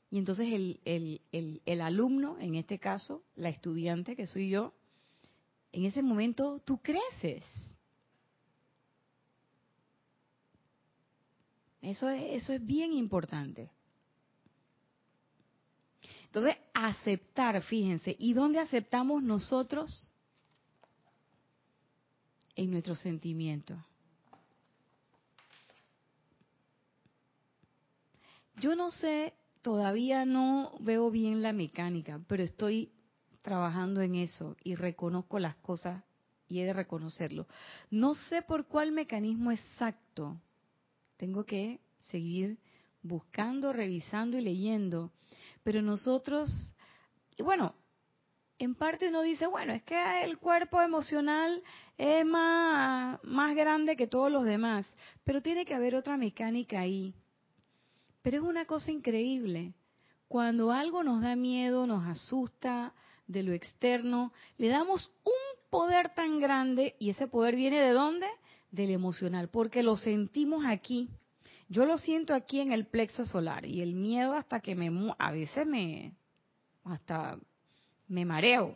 [0.09, 4.73] Y entonces el, el, el, el, alumno, en este caso, la estudiante que soy yo,
[5.71, 7.43] en ese momento tú creces.
[11.81, 13.71] Eso es, eso es bien importante.
[16.25, 20.10] Entonces, aceptar, fíjense, ¿y dónde aceptamos nosotros?
[22.61, 23.75] En nuestros sentimientos.
[28.59, 29.33] Yo no sé,
[29.63, 32.91] todavía no veo bien la mecánica, pero estoy
[33.41, 36.03] trabajando en eso y reconozco las cosas
[36.47, 37.47] y he de reconocerlo.
[37.89, 40.39] No sé por cuál mecanismo exacto.
[41.17, 41.79] Tengo que
[42.11, 42.59] seguir
[43.01, 45.11] buscando, revisando y leyendo.
[45.63, 46.47] Pero nosotros,
[47.35, 47.73] y bueno,
[48.63, 51.63] en parte uno dice, bueno, es que el cuerpo emocional
[51.97, 54.87] es más, más grande que todos los demás,
[55.23, 57.13] pero tiene que haber otra mecánica ahí.
[58.21, 59.73] Pero es una cosa increíble.
[60.27, 62.93] Cuando algo nos da miedo, nos asusta,
[63.25, 68.27] de lo externo, le damos un poder tan grande y ese poder viene de dónde?
[68.69, 71.09] Del emocional, porque lo sentimos aquí.
[71.67, 75.31] Yo lo siento aquí en el plexo solar y el miedo hasta que me a
[75.31, 76.13] veces me
[76.83, 77.39] hasta
[78.11, 78.75] me mareo.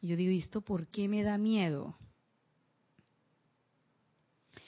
[0.00, 1.94] Yo digo, ¿y esto por qué me da miedo?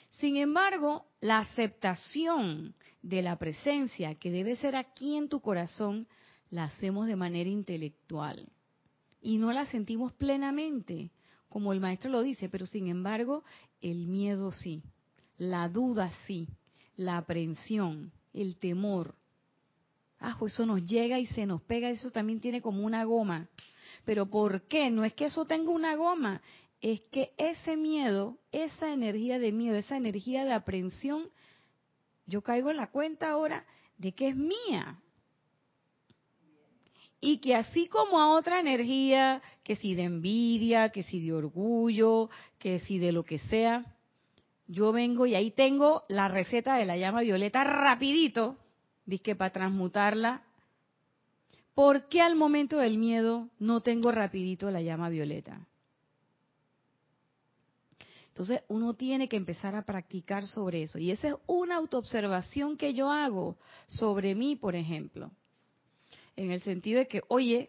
[0.09, 6.07] Sin embargo, la aceptación de la presencia que debe ser aquí en tu corazón
[6.49, 8.47] la hacemos de manera intelectual
[9.21, 11.11] y no la sentimos plenamente,
[11.49, 13.43] como el maestro lo dice, pero sin embargo
[13.81, 14.83] el miedo sí,
[15.37, 16.47] la duda sí,
[16.95, 19.15] la aprensión, el temor.
[20.19, 23.47] Ah, eso nos llega y se nos pega, eso también tiene como una goma.
[24.05, 24.89] Pero ¿por qué?
[24.89, 26.41] No es que eso tenga una goma,
[26.81, 31.29] es que ese miedo, esa energía de miedo, esa energía de aprensión,
[32.25, 33.65] yo caigo en la cuenta ahora
[33.97, 34.99] de que es mía,
[37.19, 42.29] y que así como a otra energía, que si de envidia, que si de orgullo,
[42.59, 43.85] que si de lo que sea,
[44.67, 48.57] yo vengo y ahí tengo la receta de la llama violeta rapidito,
[49.23, 50.43] que para transmutarla.
[51.73, 55.67] ¿Por qué al momento del miedo no tengo rapidito la llama violeta?
[58.29, 60.99] Entonces uno tiene que empezar a practicar sobre eso.
[60.99, 65.31] Y esa es una autoobservación que yo hago sobre mí, por ejemplo
[66.37, 67.67] en el sentido de que, oye,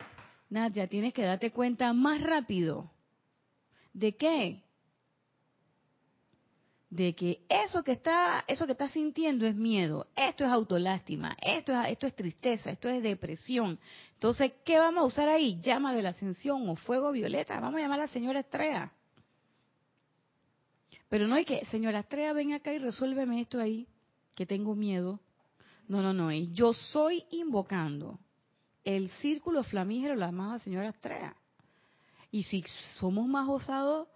[0.51, 2.91] Nadia, tienes que darte cuenta más rápido.
[3.93, 4.62] ¿De qué?
[6.91, 11.78] De que eso que está, eso que estás sintiendo es miedo, esto es autolástima, esto
[11.78, 13.78] es, esto es tristeza, esto es depresión.
[14.14, 15.61] Entonces, ¿qué vamos a usar ahí?
[15.61, 17.61] Llama de la ascensión o fuego violeta.
[17.61, 18.91] Vamos a llamar a la señora Estrella.
[21.09, 23.86] Pero no hay que, señora Estrella, ven acá y resuélveme esto ahí,
[24.34, 25.20] que tengo miedo.
[25.89, 28.18] No, no, no, yo soy invocando
[28.84, 31.34] el círculo flamígero la amada señora Estrella.
[32.30, 32.64] Y si
[32.95, 34.09] somos más osados,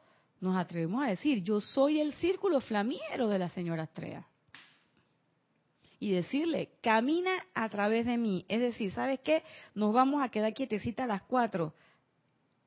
[0.42, 4.26] nos atrevemos a decir, yo soy el círculo flamígero de la señora Estrella.
[6.00, 8.44] Y decirle, camina a través de mí.
[8.48, 9.44] Es decir, ¿sabes qué?
[9.76, 11.72] Nos vamos a quedar quietecita a las cuatro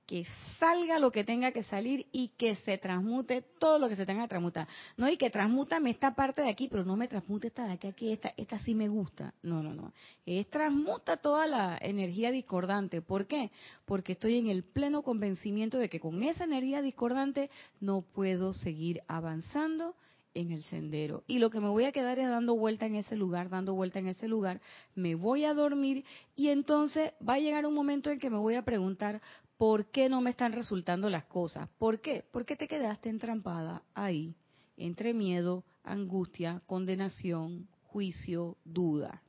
[0.06, 0.26] que
[0.60, 4.24] salga lo que tenga que salir y que se transmute todo lo que se tenga
[4.24, 4.68] que transmutar.
[4.98, 7.88] No, y que transmútame esta parte de aquí, pero no me transmute esta de aquí,
[7.88, 9.34] aquí esta, esta sí me gusta.
[9.42, 9.94] No, no, no.
[10.26, 13.02] Es transmuta toda la energía discordante.
[13.02, 13.52] ¿Por qué?
[13.86, 17.50] Porque estoy en el pleno convencimiento de que con esa energía discordante
[17.80, 19.96] no puedo seguir avanzando
[20.36, 21.24] en el sendero.
[21.28, 24.00] Y lo que me voy a quedar es dando vuelta en ese lugar, dando vuelta
[24.00, 24.62] en ese lugar,
[24.94, 28.56] me voy a dormir y entonces va a llegar un momento en que me voy
[28.56, 29.22] a preguntar,
[29.58, 31.70] ¿por qué no me están resultando las cosas?
[31.78, 32.26] ¿Por qué?
[32.32, 34.36] Porque te quedaste entrampada ahí,
[34.78, 39.22] entre miedo, angustia, condenación, juicio, duda.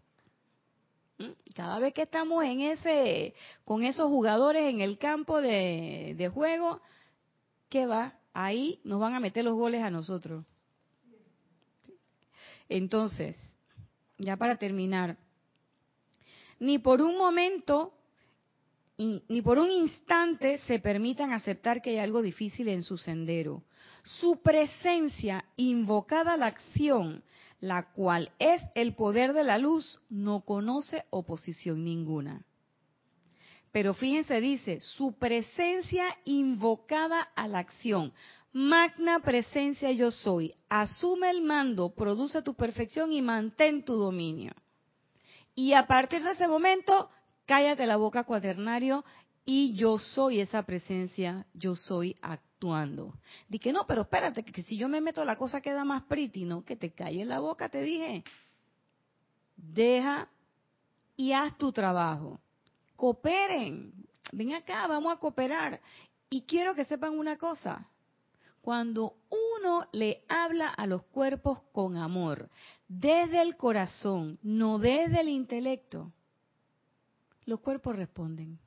[1.19, 1.31] ¿Mm?
[1.55, 6.81] Cada vez que estamos en ese, con esos jugadores en el campo de, de juego,
[7.69, 8.19] ¿qué va?
[8.33, 10.45] Ahí nos van a meter los goles a nosotros.
[12.69, 13.37] Entonces,
[14.19, 15.17] ya para terminar,
[16.59, 17.93] ni por un momento
[18.99, 23.63] ni por un instante se permitan aceptar que hay algo difícil en su sendero.
[24.03, 27.23] Su presencia invocada a la acción,
[27.61, 32.45] la cual es el poder de la luz, no conoce oposición ninguna.
[33.73, 38.15] Pero fíjense, dice, su presencia invocada a la acción.
[38.53, 40.55] Magna presencia yo soy.
[40.71, 44.53] Asume el mando, produce tu perfección y mantén tu dominio.
[45.55, 47.11] Y a partir de ese momento,
[47.47, 49.05] cállate la boca cuaternario
[49.45, 53.15] y yo soy esa presencia, yo soy actuando.
[53.49, 56.65] Dije, no, pero espérate, que si yo me meto la cosa queda más pretty, no,
[56.65, 58.25] que te calles la boca, te dije.
[59.57, 60.29] Deja
[61.17, 62.41] y haz tu trabajo.
[62.97, 63.93] Cooperen.
[64.33, 65.81] Ven acá, vamos a cooperar.
[66.29, 67.89] Y quiero que sepan una cosa.
[68.61, 72.51] Cuando uno le habla a los cuerpos con amor,
[72.89, 76.13] desde el corazón, no desde el intelecto,
[77.47, 78.59] los cuerpos responden.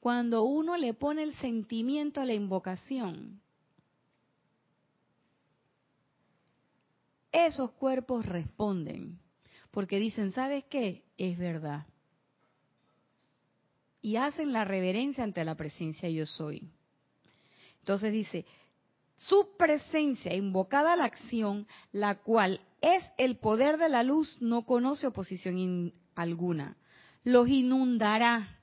[0.00, 3.40] Cuando uno le pone el sentimiento a la invocación,
[7.30, 9.18] esos cuerpos responden,
[9.70, 11.04] porque dicen, ¿sabes qué?
[11.18, 11.86] Es verdad.
[14.00, 16.68] Y hacen la reverencia ante la presencia yo soy.
[17.78, 18.44] Entonces dice,
[19.16, 24.64] su presencia invocada a la acción, la cual es el poder de la luz, no
[24.64, 26.76] conoce oposición alguna
[27.24, 28.58] los inundará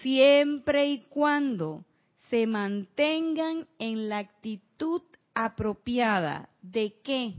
[0.00, 1.84] siempre y cuando
[2.28, 5.02] se mantengan en la actitud
[5.34, 7.34] apropiada de qué?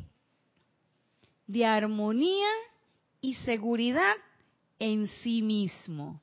[1.48, 2.50] De armonía
[3.22, 4.16] y seguridad
[4.78, 6.22] en sí mismo.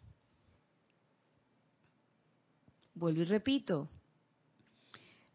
[2.94, 3.88] Vuelvo y repito.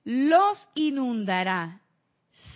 [0.03, 1.81] Los inundará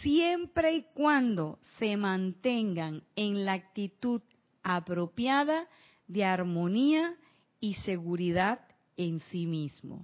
[0.01, 4.21] siempre y cuando se mantengan en la actitud
[4.65, 5.69] apropiada
[6.07, 7.15] de armonía
[7.59, 8.59] y seguridad
[8.97, 10.03] en sí mismo.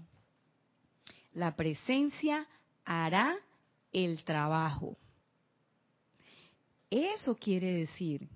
[1.34, 2.48] La presencia
[2.86, 3.38] hará
[3.92, 4.98] el trabajo.
[6.90, 8.30] Eso quiere decir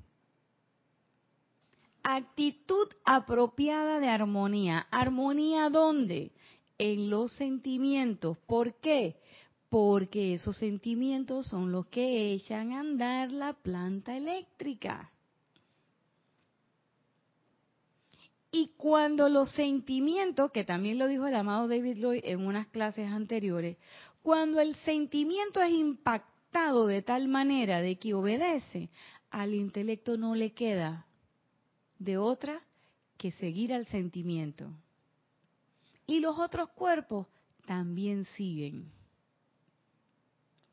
[2.05, 4.87] actitud apropiada de armonía.
[4.91, 6.31] ¿Armonía dónde?
[6.77, 8.37] En los sentimientos.
[8.45, 9.15] ¿Por qué?
[9.69, 15.11] Porque esos sentimientos son los que echan a andar la planta eléctrica.
[18.57, 23.11] Y cuando los sentimientos, que también lo dijo el amado David Lloyd en unas clases
[23.11, 23.75] anteriores,
[24.21, 28.89] cuando el sentimiento es impactado de tal manera de que obedece,
[29.29, 31.05] al intelecto no le queda
[31.99, 32.61] de otra
[33.17, 34.71] que seguir al sentimiento.
[36.07, 37.27] Y los otros cuerpos
[37.65, 38.89] también siguen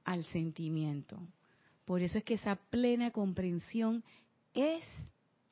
[0.05, 1.18] al sentimiento.
[1.85, 4.05] Por eso es que esa plena comprensión
[4.55, 4.85] es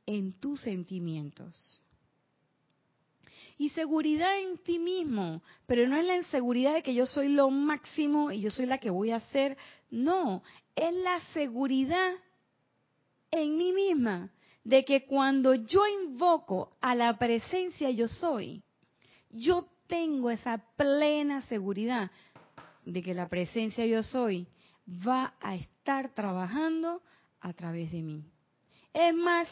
[0.07, 1.81] en tus sentimientos
[3.61, 7.51] y seguridad en ti mismo, pero no es la inseguridad de que yo soy lo
[7.51, 9.55] máximo y yo soy la que voy a hacer,
[9.91, 10.43] no,
[10.75, 12.11] es la seguridad
[13.31, 14.31] en mí misma
[14.65, 18.63] de que cuando yo invoco a la presencia yo soy,
[19.29, 22.11] yo tengo esa plena seguridad
[22.87, 24.47] de que la presencia yo soy
[24.89, 27.03] va a estar trabajando
[27.43, 28.25] a través de mí.
[28.95, 29.49] Es más,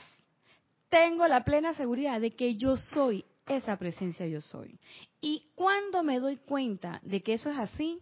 [0.88, 4.78] tengo la plena seguridad de que yo soy esa presencia yo soy.
[5.20, 8.00] Y cuando me doy cuenta de que eso es así,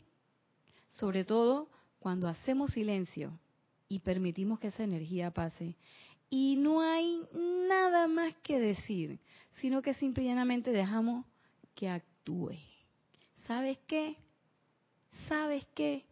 [0.89, 1.69] sobre todo
[1.99, 3.39] cuando hacemos silencio
[3.89, 5.77] y permitimos que esa energía pase,
[6.29, 7.23] y no hay
[7.69, 9.21] nada más que decir,
[9.61, 11.25] sino que simplemente dejamos
[11.75, 12.55] que actúe.
[13.47, 14.17] ¿Sabes qué?
[15.29, 16.05] ¿Sabes qué?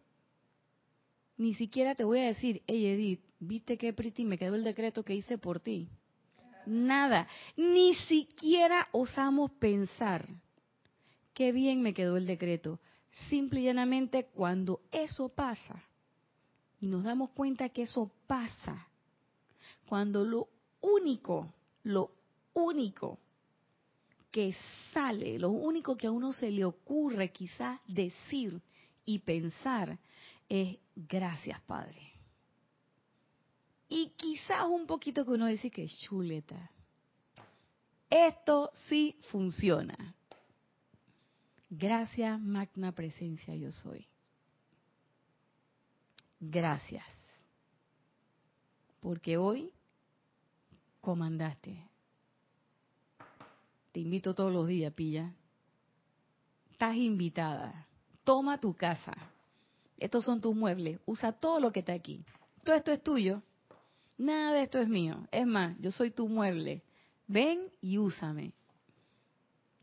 [1.36, 5.04] Ni siquiera te voy a decir, hey Edith, ¿viste qué pretty me quedó el decreto
[5.04, 5.88] que hice por ti?
[6.66, 7.28] Nada.
[7.56, 10.26] Ni siquiera osamos pensar
[11.32, 12.80] qué bien me quedó el decreto.
[13.28, 15.84] Simple y llanamente cuando eso pasa,
[16.80, 18.88] y nos damos cuenta que eso pasa,
[19.86, 20.48] cuando lo
[20.80, 21.52] único,
[21.84, 22.10] lo
[22.54, 23.18] único
[24.30, 24.54] que
[24.92, 28.60] sale, lo único que a uno se le ocurre quizás decir
[29.04, 29.96] y pensar
[30.48, 32.13] es gracias Padre.
[33.94, 36.68] Y quizás un poquito que uno dice que chuleta.
[38.10, 40.16] Esto sí funciona.
[41.70, 44.04] Gracias, magna presencia yo soy.
[46.40, 47.06] Gracias.
[48.98, 49.70] Porque hoy
[51.00, 51.88] comandaste.
[53.92, 55.32] Te invito todos los días, pilla.
[56.72, 57.86] Estás invitada.
[58.24, 59.14] Toma tu casa.
[59.96, 60.98] Estos son tus muebles.
[61.06, 62.24] Usa todo lo que está aquí.
[62.64, 63.40] Todo esto es tuyo.
[64.16, 65.26] Nada de esto es mío.
[65.32, 66.82] Es más, yo soy tu mueble.
[67.26, 68.52] Ven y úsame.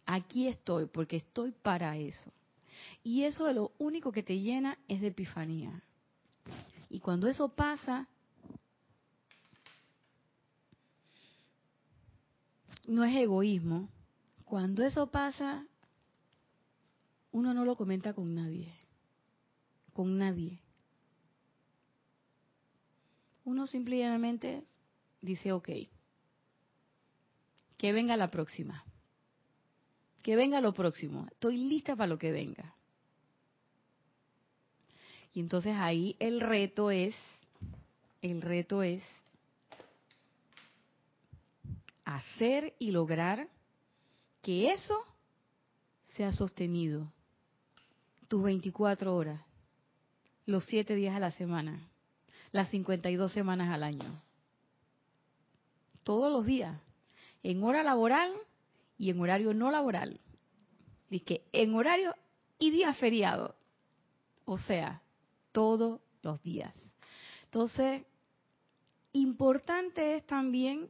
[0.06, 2.32] aquí estoy porque estoy para eso.
[3.04, 5.84] Y eso de lo único que te llena es de epifanía.
[6.90, 8.08] Y cuando eso pasa,
[12.88, 13.90] no es egoísmo.
[14.46, 15.66] Cuando eso pasa,
[17.32, 18.74] uno no lo comenta con nadie.
[19.94, 20.62] Con nadie.
[23.44, 24.64] Uno simplemente
[25.22, 25.70] dice, ok,
[27.78, 28.86] que venga la próxima.
[30.22, 31.28] Que venga lo próximo.
[31.32, 32.76] Estoy lista para lo que venga.
[35.34, 37.16] Y entonces ahí el reto es,
[38.22, 39.04] el reto es
[42.06, 43.48] hacer y lograr
[44.42, 45.04] que eso
[46.16, 47.12] sea sostenido.
[48.28, 49.42] Tus 24 horas,
[50.46, 51.91] los 7 días a la semana,
[52.52, 54.22] las 52 semanas al año.
[56.04, 56.80] Todos los días,
[57.44, 58.34] en hora laboral
[58.98, 60.20] y en horario no laboral.
[61.10, 62.16] Dice en horario
[62.60, 63.56] y día feriado.
[64.46, 65.02] O sea,
[65.52, 66.76] todos los días.
[67.46, 68.04] Entonces,
[69.14, 70.90] importante es también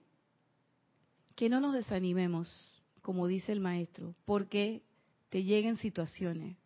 [1.35, 4.83] que no nos desanimemos, como dice el maestro, porque
[5.29, 6.57] te lleguen situaciones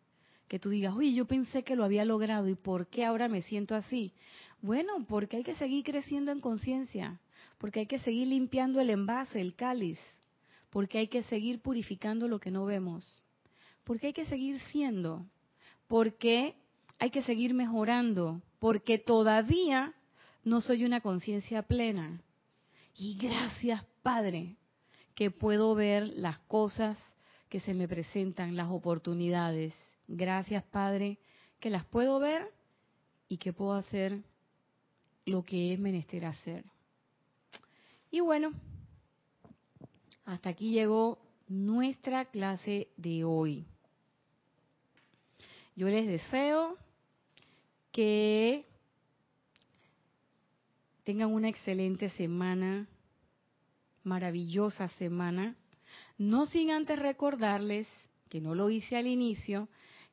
[0.48, 3.42] que tú digas, oye, yo pensé que lo había logrado y ¿por qué ahora me
[3.42, 4.12] siento así?
[4.60, 7.20] Bueno, porque hay que seguir creciendo en conciencia,
[7.58, 9.98] porque hay que seguir limpiando el envase, el cáliz,
[10.70, 13.26] porque hay que seguir purificando lo que no vemos,
[13.84, 15.26] porque hay que seguir siendo,
[15.86, 16.56] porque
[16.98, 19.94] hay que seguir mejorando, porque todavía
[20.42, 22.20] no soy una conciencia plena.
[22.94, 24.56] Y gracias, Padre,
[25.14, 26.98] que puedo ver las cosas
[27.48, 29.74] que se me presentan, las oportunidades.
[30.08, 31.18] Gracias, Padre,
[31.60, 32.52] que las puedo ver
[33.28, 34.22] y que puedo hacer
[35.26, 36.64] lo que es menester hacer.
[38.10, 38.52] Y bueno,
[40.24, 41.18] hasta aquí llegó
[41.48, 43.66] nuestra clase de hoy.
[45.74, 46.78] Yo les deseo
[47.92, 48.64] que
[51.04, 52.88] tengan una excelente semana,
[54.02, 55.54] maravillosa semana.
[56.18, 57.88] No sin antes recordarles,
[58.28, 59.68] que no lo hice al inicio,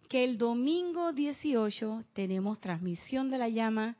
[0.10, 3.96] que el domingo 18 tenemos transmisión de la llama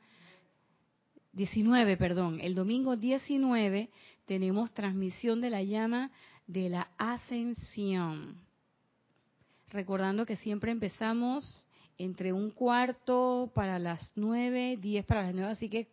[1.34, 3.90] 19, perdón, el domingo 19
[4.24, 6.12] tenemos transmisión de la llama
[6.46, 8.40] de la ascensión.
[9.70, 11.66] Recordando que siempre empezamos
[11.98, 15.88] entre un cuarto para las nueve, diez para las nueve, así que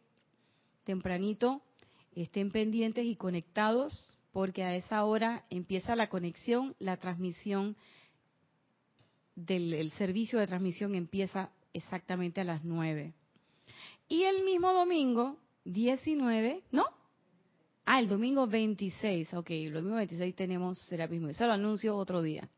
[0.83, 1.61] tempranito
[2.15, 7.75] estén pendientes y conectados porque a esa hora empieza la conexión, la transmisión
[9.35, 13.13] del servicio de transmisión empieza exactamente a las nueve.
[14.11, 16.83] Y el mismo domingo, 19, ¿no?
[17.85, 22.49] Ah, el domingo 26, ok, el domingo 26 tenemos Serapismo, eso lo anuncio otro día.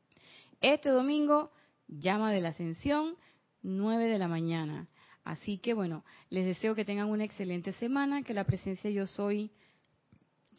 [0.59, 1.51] Este domingo,
[1.87, 3.17] llama de la ascensión,
[3.61, 4.87] 9 de la mañana.
[5.23, 9.51] Así que bueno, les deseo que tengan una excelente semana, que la presencia yo soy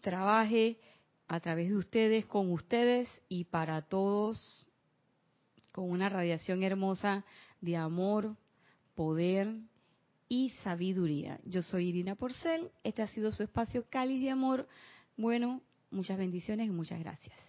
[0.01, 0.79] trabaje
[1.27, 4.69] a través de ustedes, con ustedes y para todos,
[5.73, 7.25] con una radiación hermosa
[7.61, 8.37] de amor,
[8.95, 9.57] poder
[10.29, 11.41] y sabiduría.
[11.45, 14.69] Yo soy Irina Porcel, este ha sido su espacio cáliz de amor.
[15.17, 17.44] Bueno, muchas bendiciones y muchas gracias.